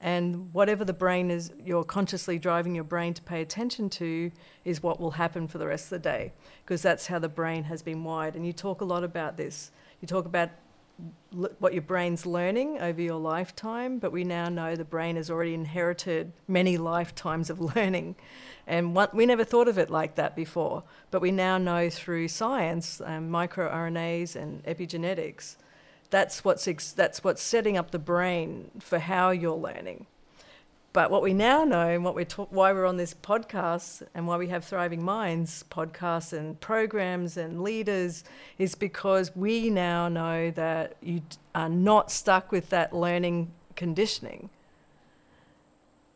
And 0.00 0.52
whatever 0.54 0.84
the 0.84 0.94
brain 0.94 1.30
is, 1.30 1.52
you're 1.62 1.84
consciously 1.84 2.38
driving 2.38 2.74
your 2.74 2.84
brain 2.84 3.12
to 3.14 3.22
pay 3.22 3.42
attention 3.42 3.90
to, 3.90 4.30
is 4.64 4.82
what 4.82 4.98
will 4.98 5.12
happen 5.12 5.46
for 5.46 5.58
the 5.58 5.66
rest 5.66 5.86
of 5.86 5.90
the 5.90 5.98
day, 5.98 6.32
because 6.64 6.80
that's 6.80 7.08
how 7.08 7.18
the 7.18 7.28
brain 7.28 7.64
has 7.64 7.82
been 7.82 8.02
wired. 8.02 8.34
And 8.34 8.46
you 8.46 8.52
talk 8.54 8.80
a 8.80 8.84
lot 8.84 9.04
about 9.04 9.36
this. 9.36 9.70
You 10.00 10.08
talk 10.08 10.24
about 10.24 10.50
l- 11.36 11.50
what 11.58 11.74
your 11.74 11.82
brain's 11.82 12.24
learning 12.24 12.78
over 12.80 13.00
your 13.02 13.18
lifetime, 13.18 13.98
but 13.98 14.10
we 14.10 14.24
now 14.24 14.48
know 14.48 14.74
the 14.74 14.86
brain 14.86 15.16
has 15.16 15.30
already 15.30 15.52
inherited 15.52 16.32
many 16.48 16.78
lifetimes 16.78 17.50
of 17.50 17.60
learning. 17.76 18.16
And 18.66 18.94
one, 18.94 19.08
we 19.12 19.26
never 19.26 19.44
thought 19.44 19.68
of 19.68 19.76
it 19.76 19.90
like 19.90 20.14
that 20.14 20.34
before, 20.34 20.82
but 21.10 21.20
we 21.20 21.30
now 21.30 21.58
know 21.58 21.90
through 21.90 22.28
science, 22.28 23.02
um, 23.04 23.30
microRNAs 23.30 24.34
and 24.34 24.64
epigenetics, 24.64 25.56
that's 26.10 26.44
what's, 26.44 26.68
ex- 26.68 26.92
that's 26.92 27.24
what's 27.24 27.42
setting 27.42 27.76
up 27.76 27.90
the 27.90 27.98
brain 27.98 28.70
for 28.80 28.98
how 28.98 29.30
you're 29.30 29.56
learning. 29.56 30.06
But 30.92 31.12
what 31.12 31.22
we 31.22 31.32
now 31.32 31.62
know, 31.62 31.88
and 31.88 32.04
what 32.04 32.16
we're 32.16 32.24
ta- 32.24 32.48
why 32.50 32.72
we're 32.72 32.86
on 32.86 32.96
this 32.96 33.14
podcast, 33.14 34.02
and 34.12 34.26
why 34.26 34.36
we 34.36 34.48
have 34.48 34.64
Thriving 34.64 35.04
Minds 35.04 35.64
podcasts 35.70 36.32
and 36.32 36.60
programs 36.60 37.36
and 37.36 37.62
leaders, 37.62 38.24
is 38.58 38.74
because 38.74 39.34
we 39.36 39.70
now 39.70 40.08
know 40.08 40.50
that 40.50 40.96
you 41.00 41.22
are 41.54 41.68
not 41.68 42.10
stuck 42.10 42.50
with 42.50 42.70
that 42.70 42.92
learning 42.92 43.52
conditioning. 43.76 44.50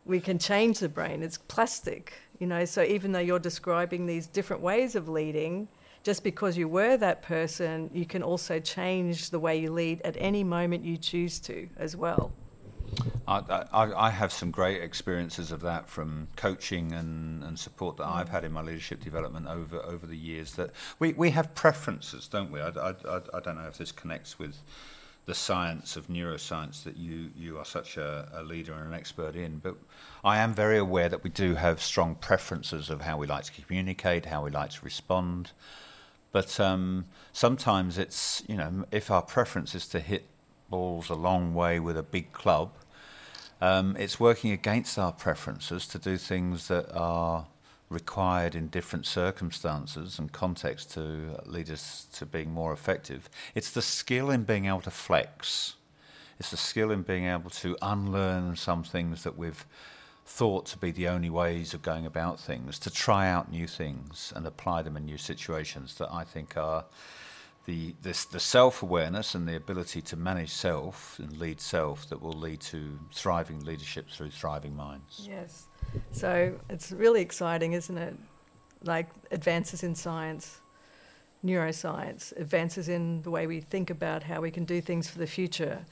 We 0.04 0.18
can 0.20 0.40
change 0.40 0.80
the 0.80 0.88
brain. 0.88 1.22
It's 1.22 1.38
plastic. 1.38 2.14
You 2.40 2.48
know, 2.48 2.64
so 2.64 2.82
even 2.82 3.12
though 3.12 3.20
you're 3.20 3.38
describing 3.38 4.06
these 4.06 4.26
different 4.26 4.60
ways 4.60 4.96
of 4.96 5.08
leading, 5.08 5.68
just 6.04 6.22
because 6.22 6.56
you 6.56 6.68
were 6.68 6.96
that 6.98 7.22
person, 7.22 7.90
you 7.92 8.04
can 8.04 8.22
also 8.22 8.60
change 8.60 9.30
the 9.30 9.40
way 9.40 9.56
you 9.56 9.72
lead 9.72 10.02
at 10.02 10.16
any 10.18 10.44
moment 10.44 10.84
you 10.84 10.96
choose 10.98 11.40
to 11.40 11.68
as 11.78 11.96
well. 11.96 12.30
I, 13.26 13.64
I, 13.72 14.06
I, 14.06 14.10
have 14.10 14.32
some 14.32 14.50
great 14.50 14.82
experiences 14.82 15.50
of 15.50 15.62
that 15.62 15.88
from 15.88 16.28
coaching 16.36 16.92
and, 16.92 17.42
and 17.42 17.58
support 17.58 17.96
that 17.96 18.04
mm. 18.04 18.14
I've 18.14 18.28
had 18.28 18.44
in 18.44 18.52
my 18.52 18.60
leadership 18.60 19.02
development 19.02 19.46
over, 19.48 19.80
over 19.80 20.06
the 20.06 20.16
years. 20.16 20.52
That 20.54 20.70
we, 20.98 21.14
we 21.14 21.30
have 21.30 21.54
preferences, 21.54 22.28
don't 22.28 22.52
we? 22.52 22.60
I, 22.60 22.68
I, 22.68 22.92
I 23.32 23.40
don't 23.40 23.56
know 23.56 23.66
if 23.66 23.78
this 23.78 23.90
connects 23.90 24.38
with 24.38 24.56
the 25.24 25.34
science 25.34 25.96
of 25.96 26.08
neuroscience 26.08 26.84
that 26.84 26.98
you, 26.98 27.30
you 27.34 27.58
are 27.58 27.64
such 27.64 27.96
a, 27.96 28.28
a, 28.34 28.42
leader 28.42 28.74
and 28.74 28.88
an 28.88 28.94
expert 28.94 29.34
in, 29.34 29.58
but 29.58 29.74
I 30.22 30.36
am 30.38 30.52
very 30.52 30.76
aware 30.76 31.08
that 31.08 31.24
we 31.24 31.30
do 31.30 31.54
have 31.54 31.80
strong 31.80 32.14
preferences 32.16 32.90
of 32.90 33.00
how 33.00 33.16
we 33.16 33.26
like 33.26 33.44
to 33.44 33.62
communicate, 33.62 34.26
how 34.26 34.44
we 34.44 34.50
like 34.50 34.70
to 34.72 34.84
respond. 34.84 35.52
But 36.34 36.58
um, 36.58 37.04
sometimes 37.32 37.96
it's, 37.96 38.42
you 38.48 38.56
know, 38.56 38.86
if 38.90 39.08
our 39.08 39.22
preference 39.22 39.72
is 39.72 39.86
to 39.90 40.00
hit 40.00 40.24
balls 40.68 41.08
a 41.08 41.14
long 41.14 41.54
way 41.54 41.78
with 41.78 41.96
a 41.96 42.02
big 42.02 42.32
club, 42.32 42.72
um, 43.60 43.96
it's 43.96 44.18
working 44.18 44.50
against 44.50 44.98
our 44.98 45.12
preferences 45.12 45.86
to 45.86 45.96
do 45.96 46.16
things 46.18 46.66
that 46.66 46.92
are 46.92 47.46
required 47.88 48.56
in 48.56 48.66
different 48.66 49.06
circumstances 49.06 50.18
and 50.18 50.32
contexts 50.32 50.92
to 50.94 51.40
lead 51.46 51.70
us 51.70 52.08
to 52.14 52.26
being 52.26 52.50
more 52.50 52.72
effective. 52.72 53.30
It's 53.54 53.70
the 53.70 53.80
skill 53.80 54.28
in 54.28 54.42
being 54.42 54.66
able 54.66 54.80
to 54.80 54.90
flex. 54.90 55.76
It's 56.40 56.50
the 56.50 56.56
skill 56.56 56.90
in 56.90 57.02
being 57.02 57.26
able 57.26 57.50
to 57.50 57.76
unlearn 57.80 58.56
some 58.56 58.82
things 58.82 59.22
that 59.22 59.38
we've 59.38 59.64
thought 60.26 60.66
to 60.66 60.78
be 60.78 60.90
the 60.90 61.08
only 61.08 61.30
ways 61.30 61.74
of 61.74 61.82
going 61.82 62.06
about 62.06 62.40
things, 62.40 62.78
to 62.80 62.90
try 62.90 63.28
out 63.28 63.50
new 63.50 63.66
things 63.66 64.32
and 64.34 64.46
apply 64.46 64.82
them 64.82 64.96
in 64.96 65.04
new 65.04 65.18
situations 65.18 65.96
that 65.96 66.08
I 66.12 66.24
think 66.24 66.56
are 66.56 66.84
the, 67.66 67.94
the 68.02 68.12
self 68.14 68.82
awareness 68.82 69.34
and 69.34 69.48
the 69.48 69.56
ability 69.56 70.02
to 70.02 70.16
manage 70.16 70.50
self 70.50 71.18
and 71.18 71.38
lead 71.38 71.60
self 71.60 72.08
that 72.10 72.20
will 72.20 72.32
lead 72.32 72.60
to 72.60 72.98
thriving 73.12 73.64
leadership 73.64 74.08
through 74.10 74.30
thriving 74.30 74.76
minds. 74.76 75.26
Yes. 75.28 75.64
So 76.12 76.54
it's 76.68 76.92
really 76.92 77.22
exciting, 77.22 77.72
isn't 77.72 77.96
it? 77.96 78.14
Like 78.82 79.08
advances 79.30 79.82
in 79.82 79.94
science, 79.94 80.58
neuroscience, 81.44 82.36
advances 82.38 82.88
in 82.88 83.22
the 83.22 83.30
way 83.30 83.46
we 83.46 83.60
think 83.60 83.88
about 83.88 84.24
how 84.24 84.40
we 84.40 84.50
can 84.50 84.64
do 84.64 84.80
things 84.80 85.08
for 85.08 85.18
the 85.18 85.26
future. 85.26 85.86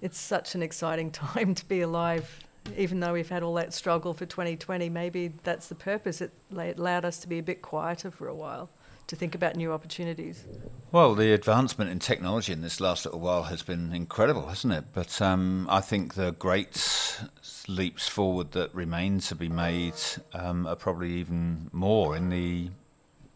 It's 0.00 0.18
such 0.18 0.54
an 0.54 0.62
exciting 0.62 1.10
time 1.12 1.54
to 1.54 1.64
be 1.66 1.80
alive 1.80 2.45
even 2.76 3.00
though 3.00 3.12
we've 3.12 3.28
had 3.28 3.42
all 3.42 3.54
that 3.54 3.72
struggle 3.72 4.14
for 4.14 4.26
2020, 4.26 4.88
maybe 4.88 5.28
that's 5.28 5.68
the 5.68 5.74
purpose. 5.74 6.20
It 6.20 6.32
allowed 6.52 7.04
us 7.04 7.18
to 7.18 7.28
be 7.28 7.38
a 7.38 7.42
bit 7.42 7.62
quieter 7.62 8.10
for 8.10 8.28
a 8.28 8.34
while, 8.34 8.70
to 9.06 9.16
think 9.16 9.34
about 9.34 9.56
new 9.56 9.72
opportunities. 9.72 10.44
Well, 10.92 11.14
the 11.14 11.32
advancement 11.32 11.90
in 11.90 11.98
technology 11.98 12.52
in 12.52 12.62
this 12.62 12.80
last 12.80 13.04
little 13.04 13.20
while 13.20 13.44
has 13.44 13.62
been 13.62 13.92
incredible, 13.92 14.46
hasn't 14.46 14.72
it? 14.72 14.84
But 14.94 15.20
um, 15.20 15.66
I 15.70 15.80
think 15.80 16.14
the 16.14 16.32
great 16.32 17.20
leaps 17.68 18.08
forward 18.08 18.52
that 18.52 18.74
remain 18.74 19.20
to 19.20 19.34
be 19.34 19.48
made 19.48 19.94
um, 20.32 20.66
are 20.66 20.76
probably 20.76 21.12
even 21.14 21.68
more 21.72 22.16
in 22.16 22.30
the 22.30 22.70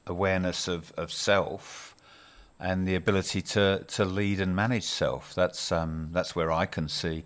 awareness 0.06 0.68
of, 0.68 0.92
of 0.96 1.12
self 1.12 1.94
and 2.58 2.86
the 2.86 2.94
ability 2.94 3.40
to, 3.40 3.84
to 3.88 4.04
lead 4.04 4.40
and 4.40 4.54
manage 4.54 4.84
self. 4.84 5.34
That's 5.34 5.72
um, 5.72 6.10
that's 6.12 6.36
where 6.36 6.52
I 6.52 6.66
can 6.66 6.88
see 6.88 7.24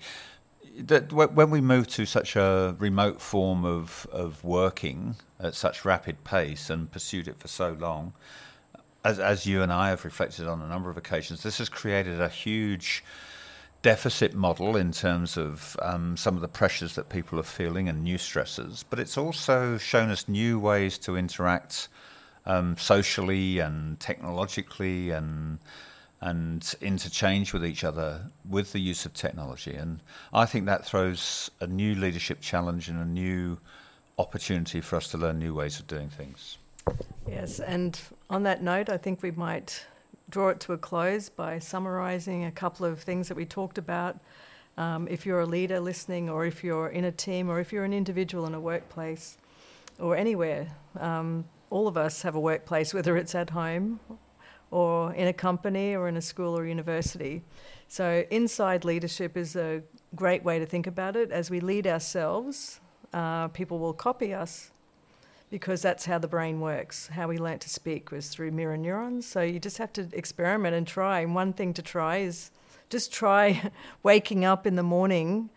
that 0.77 1.13
when 1.13 1.51
we 1.51 1.61
move 1.61 1.87
to 1.89 2.05
such 2.05 2.37
a 2.37 2.75
remote 2.79 3.21
form 3.21 3.65
of, 3.65 4.07
of 4.13 4.43
working 4.43 5.17
at 5.41 5.55
such 5.55 5.85
rapid 5.85 6.25
pace 6.25 6.69
and 6.69 6.91
pursued 6.91 7.29
it 7.29 7.39
for 7.39 7.49
so 7.49 7.77
long, 7.79 8.13
as, 9.05 9.21
as 9.21 9.47
you 9.47 9.63
and 9.63 9.73
I 9.73 9.91
have 9.91 10.05
reflected 10.05 10.49
on 10.49 10.61
a 10.63 10.69
number 10.69 10.91
of 10.91 10.97
occasions, 10.97 11.43
this 11.43 11.59
has 11.59 11.69
created 11.69 12.21
a 12.21 12.29
huge 12.29 13.05
deficit 13.83 14.35
model 14.35 14.77
in 14.77 14.91
terms 14.93 15.37
of 15.37 15.77
um, 15.83 16.17
some 16.17 16.35
of 16.35 16.41
the 16.41 16.49
pressures 16.49 16.95
that 16.95 17.11
people 17.11 17.39
are 17.39 17.45
feeling 17.45 17.89
and 17.89 18.03
new 18.03 18.17
stresses, 18.17 18.85
but 18.89 18.99
it's 18.99 19.19
also 19.19 19.77
shown 19.77 20.11
us 20.11 20.27
new 20.27 20.59
ways 20.59 20.97
to 20.97 21.17
interact 21.17 21.89
um, 22.47 22.77
socially 22.79 23.59
and 23.59 24.01
technologically 24.01 25.11
and 25.11 25.59
and 26.25 26.75
interchange 26.81 27.53
with 27.53 27.65
each 27.67 27.85
other 27.85 28.19
with 28.49 28.73
the 28.73 28.81
use 28.81 29.05
of 29.05 29.13
technology. 29.13 29.75
And 29.75 30.01
I 30.33 30.47
think 30.47 30.65
that 30.65 30.87
throws 30.87 31.51
a 31.61 31.67
new 31.67 31.95
leadership 31.95 32.41
challenge 32.41 32.89
and 32.89 32.99
a 32.99 33.05
new 33.05 33.59
opportunity 34.19 34.81
for 34.81 34.97
us 34.97 35.09
to 35.09 35.19
learn 35.19 35.39
new 35.39 35.53
ways 35.53 35.79
of 35.79 35.87
doing 35.87 36.09
things. 36.09 36.57
Yes, 37.29 37.61
and 37.61 38.01
on 38.31 38.43
that 38.45 38.63
note, 38.63 38.89
I 38.89 38.97
think 38.97 39.23
we 39.23 39.33
might 39.33 39.85
draw 40.31 40.49
it 40.49 40.61
to 40.61 40.73
a 40.73 40.79
close 40.79 41.29
by 41.29 41.59
summarising 41.59 42.43
a 42.43 42.51
couple 42.51 42.87
of 42.87 43.01
things 43.01 43.29
that 43.29 43.37
we 43.37 43.45
talked 43.45 43.77
about. 43.77 44.19
Um, 44.79 45.07
if 45.09 45.27
you're 45.27 45.41
a 45.41 45.47
leader 45.47 45.79
listening, 45.79 46.31
or 46.31 46.47
if 46.47 46.65
you're 46.65 46.89
in 46.89 47.05
a 47.05 47.13
team, 47.13 47.51
or 47.51 47.61
if 47.61 47.71
you're 47.71 47.85
an 47.85 47.93
individual 47.93 48.47
in 48.47 48.55
a 48.55 48.61
workplace, 48.61 49.37
or 49.99 50.17
anywhere, 50.17 50.69
um, 50.99 51.45
all 51.69 51.87
of 51.87 51.99
us 51.99 52.23
have 52.23 52.35
a 52.35 52.41
workplace, 52.41 52.95
whether 52.99 53.15
it's 53.15 53.35
at 53.35 53.51
home 53.51 54.01
or 54.75 55.15
in 55.15 55.29
a 55.29 55.33
company 55.33 55.95
or 55.95 56.09
in 56.09 56.17
a 56.17 56.21
school 56.21 56.59
or 56.59 56.67
university. 56.67 57.45
So, 57.87 58.25
inside 58.29 58.85
leadership 58.85 59.37
is 59.37 59.55
a 59.55 59.83
great 60.17 60.43
way 60.43 60.59
to 60.59 60.67
think 60.67 60.89
about 60.89 61.15
it. 61.15 61.31
As 61.31 61.49
we 61.49 61.61
lead 61.61 61.87
ourselves, 61.87 62.81
uh, 63.13 63.47
people 63.49 63.79
will 63.79 63.93
copy 63.93 64.35
us 64.35 64.73
because 65.49 65.81
that's 65.81 66.07
how 66.07 66.19
the 66.19 66.27
brain 66.27 66.61
works. 66.61 67.07
How 67.07 67.29
we 67.29 67.39
learnt 67.39 67.61
to 67.61 67.69
speak 67.69 68.11
was 68.11 68.29
through 68.31 68.51
mirror 68.51 68.77
neurons. 68.77 69.27
So, 69.27 69.43
you 69.43 69.61
just 69.61 69.79
have 69.79 69.93
to 69.93 70.09
experiment 70.13 70.75
and 70.75 70.89
try. 70.89 71.21
And 71.21 71.37
one 71.37 71.53
thing 71.53 71.73
to 71.75 71.83
try 71.83 72.17
is 72.17 72.51
just 72.91 73.13
try 73.13 73.71
waking 74.03 74.45
up 74.45 74.67
in 74.67 74.75
the 74.75 74.83
morning 74.83 75.51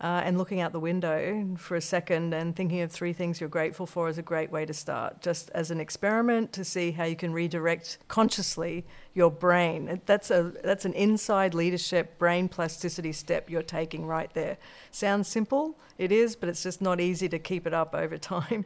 uh, 0.00 0.22
and 0.24 0.36
looking 0.36 0.60
out 0.60 0.72
the 0.72 0.80
window 0.80 1.54
for 1.56 1.76
a 1.76 1.80
second 1.80 2.34
and 2.34 2.56
thinking 2.56 2.80
of 2.80 2.90
three 2.90 3.12
things 3.12 3.40
you're 3.40 3.48
grateful 3.48 3.86
for 3.86 4.08
is 4.08 4.18
a 4.18 4.22
great 4.22 4.50
way 4.50 4.66
to 4.66 4.74
start, 4.74 5.22
just 5.22 5.50
as 5.50 5.70
an 5.70 5.80
experiment 5.80 6.52
to 6.52 6.64
see 6.64 6.90
how 6.90 7.04
you 7.04 7.14
can 7.14 7.32
redirect 7.32 7.98
consciously 8.08 8.84
your 9.14 9.30
brain. 9.30 10.00
That's, 10.04 10.30
a, 10.30 10.52
that's 10.64 10.84
an 10.84 10.94
inside 10.94 11.54
leadership 11.54 12.18
brain 12.18 12.48
plasticity 12.48 13.12
step 13.12 13.48
you're 13.48 13.62
taking 13.62 14.04
right 14.04 14.32
there. 14.34 14.58
Sounds 14.90 15.28
simple, 15.28 15.76
it 15.96 16.10
is, 16.10 16.34
but 16.34 16.48
it's 16.48 16.64
just 16.64 16.82
not 16.82 17.00
easy 17.00 17.28
to 17.28 17.38
keep 17.38 17.66
it 17.66 17.72
up 17.72 17.94
over 17.94 18.18
time. 18.18 18.64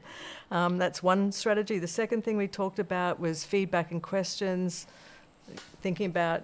Um, 0.50 0.78
that's 0.78 1.02
one 1.02 1.30
strategy. 1.30 1.78
The 1.78 1.86
second 1.86 2.24
thing 2.24 2.38
we 2.38 2.48
talked 2.48 2.78
about 2.78 3.20
was 3.20 3.44
feedback 3.44 3.90
and 3.90 4.02
questions, 4.02 4.86
thinking 5.82 6.06
about, 6.06 6.42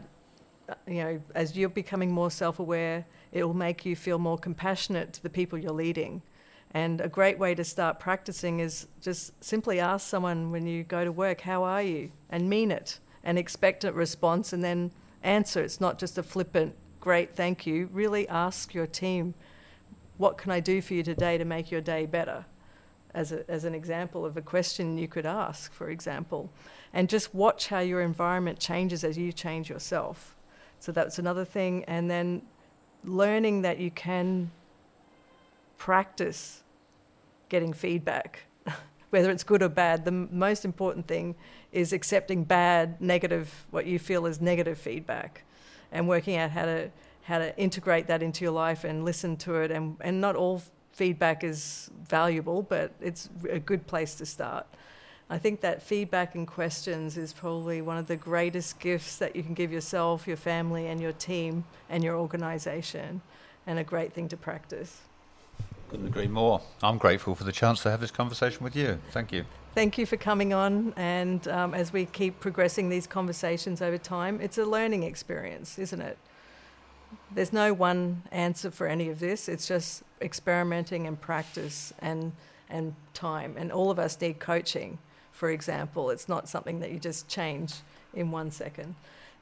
uh, 0.69 0.75
you 0.87 1.03
know, 1.03 1.23
as 1.35 1.57
you're 1.57 1.71
becoming 1.71 2.13
more 2.13 2.31
self 2.31 2.59
aware 2.59 3.07
it 3.35 3.45
will 3.45 3.53
make 3.53 3.85
you 3.85 3.97
feel 3.97 4.19
more 4.19 4.39
compassionate 4.39 5.13
to 5.13 5.23
the 5.23 5.29
people 5.29 5.59
you're 5.59 5.73
leading. 5.73 6.23
And 6.71 7.01
a 7.01 7.09
great 7.09 7.39
way 7.39 7.55
to 7.57 7.65
start 7.65 7.99
practicing 7.99 8.61
is 8.61 8.87
just 9.01 9.45
simply 9.45 9.81
ask 9.81 10.09
someone 10.09 10.53
when 10.53 10.67
you 10.67 10.85
go 10.85 11.05
to 11.05 11.13
work, 11.13 11.43
How 11.43 11.65
are 11.65 11.83
you? 11.83 12.13
and 12.31 12.49
mean 12.49 12.71
it 12.71 13.01
and 13.25 13.39
expect 13.39 13.85
a 13.85 13.93
response 13.93 14.53
and 14.53 14.63
then 14.63 14.93
answer. 15.23 15.63
It's 15.63 15.81
not 15.81 15.99
just 15.99 16.17
a 16.17 16.23
flippant, 16.23 16.75
Great, 17.01 17.35
thank 17.35 17.67
you. 17.67 17.91
Really 17.93 18.27
ask 18.29 18.73
your 18.73 18.87
team, 18.87 19.35
What 20.17 20.39
can 20.39 20.53
I 20.53 20.61
do 20.61 20.81
for 20.81 20.95
you 20.95 21.03
today 21.03 21.37
to 21.37 21.45
make 21.45 21.73
your 21.73 21.81
day 21.81 22.07
better? 22.07 22.45
As, 23.13 23.31
a, 23.31 23.49
as 23.49 23.65
an 23.65 23.75
example 23.75 24.25
of 24.25 24.37
a 24.37 24.43
question 24.43 24.99
you 24.99 25.07
could 25.07 25.27
ask, 25.27 25.73
for 25.73 25.91
example. 25.91 26.51
And 26.93 27.09
just 27.09 27.35
watch 27.35 27.69
how 27.69 27.81
your 27.81 28.01
environment 28.01 28.59
changes 28.59 29.05
as 29.05 29.17
you 29.19 29.33
change 29.33 29.69
yourself. 29.69 30.35
So 30.81 30.91
that's 30.91 31.19
another 31.19 31.45
thing. 31.45 31.85
And 31.85 32.11
then 32.11 32.43
learning 33.05 33.63
that 33.63 33.79
you 33.79 33.91
can 33.91 34.51
practice 35.79 36.63
getting 37.49 37.73
feedback, 37.73 38.45
whether 39.11 39.31
it's 39.31 39.45
good 39.45 39.63
or 39.63 39.69
bad. 39.69 40.05
The 40.05 40.13
most 40.13 40.65
important 40.65 41.07
thing 41.07 41.35
is 41.73 41.93
accepting 41.93 42.45
bad, 42.45 43.01
negative, 43.01 43.67
what 43.71 43.87
you 43.87 43.99
feel 43.99 44.27
is 44.27 44.41
negative 44.41 44.79
feedback, 44.79 45.45
and 45.93 46.09
working 46.09 46.37
out 46.37 46.51
how 46.51 46.65
to 46.65 46.91
how 47.25 47.39
to 47.39 47.57
integrate 47.59 48.07
that 48.07 48.23
into 48.23 48.45
your 48.45 48.53
life 48.53 48.85
and 48.85 49.05
listen 49.05 49.37
to 49.37 49.55
it. 49.55 49.71
And, 49.71 49.97
and 50.01 50.21
not 50.21 50.37
all 50.37 50.63
feedback 50.93 51.43
is 51.43 51.91
valuable, 52.07 52.63
but 52.63 52.93
it's 53.01 53.31
a 53.51 53.59
good 53.59 53.87
place 53.87 54.15
to 54.17 54.27
start. 54.27 54.67
I 55.31 55.39
think 55.39 55.63
that 55.63 55.83
feedback 55.83 56.35
and 56.35 56.47
questions 56.47 57.17
is 57.17 57.33
probably 57.33 57.81
one 57.81 57.97
of 57.97 58.07
the 58.07 58.17
greatest 58.17 58.79
gifts 58.79 59.17
that 59.17 59.35
you 59.35 59.43
can 59.43 59.55
give 59.55 59.73
yourself, 59.73 60.27
your 60.27 60.37
family, 60.37 60.87
and 60.87 61.01
your 61.01 61.13
team 61.13 61.65
and 61.89 62.05
your 62.05 62.17
organization, 62.17 63.23
and 63.67 63.79
a 63.79 63.85
great 63.85 64.13
thing 64.13 64.29
to 64.29 64.37
practice. 64.37 65.01
Couldn't 65.89 66.07
agree 66.07 66.27
more. 66.27 66.61
I'm 66.83 66.99
grateful 66.99 67.35
for 67.35 67.45
the 67.45 67.53
chance 67.53 67.83
to 67.83 67.91
have 67.91 68.01
this 68.01 68.11
conversation 68.11 68.65
with 68.65 68.77
you. 68.77 68.99
Thank 69.13 69.33
you. 69.33 69.45
Thank 69.75 69.97
you 69.97 70.07
for 70.07 70.17
coming 70.17 70.53
on. 70.53 70.93
And 70.97 71.47
um, 71.49 71.75
as 71.75 71.93
we 71.93 72.05
keep 72.07 72.39
progressing 72.41 72.91
these 72.91 73.07
conversations 73.07 73.81
over 73.81 73.99
time, 73.99 74.41
it's 74.41 74.59
a 74.59 74.65
learning 74.65 75.05
experience, 75.05 75.79
isn't 75.79 76.01
it? 76.01 76.19
There's 77.33 77.53
no 77.53 77.73
one 77.73 78.23
answer 78.31 78.71
for 78.71 78.87
any 78.87 79.09
of 79.09 79.21
this. 79.21 79.49
It's 79.49 79.67
just 79.67 80.03
experimenting 80.21 81.07
and 81.07 81.21
practice 81.21 81.93
and 81.99 82.33
and 82.69 82.95
time. 83.13 83.57
And 83.57 83.71
all 83.71 83.91
of 83.91 83.99
us 83.99 84.21
need 84.21 84.39
coaching, 84.39 84.99
for 85.35 85.51
example. 85.51 86.11
It's 86.11 86.29
not 86.29 86.49
something 86.49 86.81
that 86.81 86.93
you 86.93 86.99
just 86.99 87.29
change 87.29 87.75
in 88.15 88.31
one 88.31 88.51
second. 88.51 88.95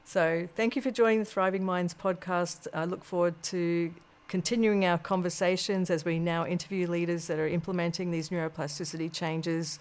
So, 0.03 0.49
thank 0.55 0.75
you 0.75 0.81
for 0.81 0.91
joining 0.91 1.19
the 1.19 1.25
Thriving 1.25 1.63
Minds 1.63 1.93
podcast. 1.93 2.67
I 2.73 2.83
look 2.83 3.05
forward 3.05 3.41
to 3.43 3.93
continuing 4.27 4.83
our 4.85 4.97
conversations 4.97 5.89
as 5.89 6.03
we 6.03 6.19
now 6.19 6.45
interview 6.45 6.87
leaders 6.87 7.27
that 7.27 7.39
are 7.39 7.47
implementing 7.47 8.11
these 8.11 8.29
neuroplasticity 8.29 9.13
changes 9.13 9.79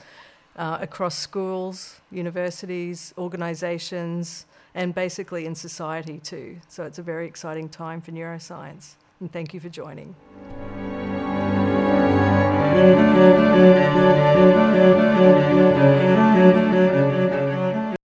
uh, 0.56 0.78
across 0.80 1.16
schools, 1.16 2.00
universities, 2.10 3.14
organisations, 3.16 4.46
and 4.74 4.94
basically 4.94 5.46
in 5.46 5.54
society 5.54 6.18
too. 6.18 6.58
So 6.68 6.84
it's 6.84 6.98
a 6.98 7.02
very 7.02 7.26
exciting 7.26 7.68
time 7.68 8.00
for 8.00 8.12
neuroscience. 8.12 8.94
And 9.20 9.32
thank 9.32 9.54
you 9.54 9.60
for 9.60 9.70
joining. 9.70 10.14
Thank 12.74 12.96
you. 17.34 17.41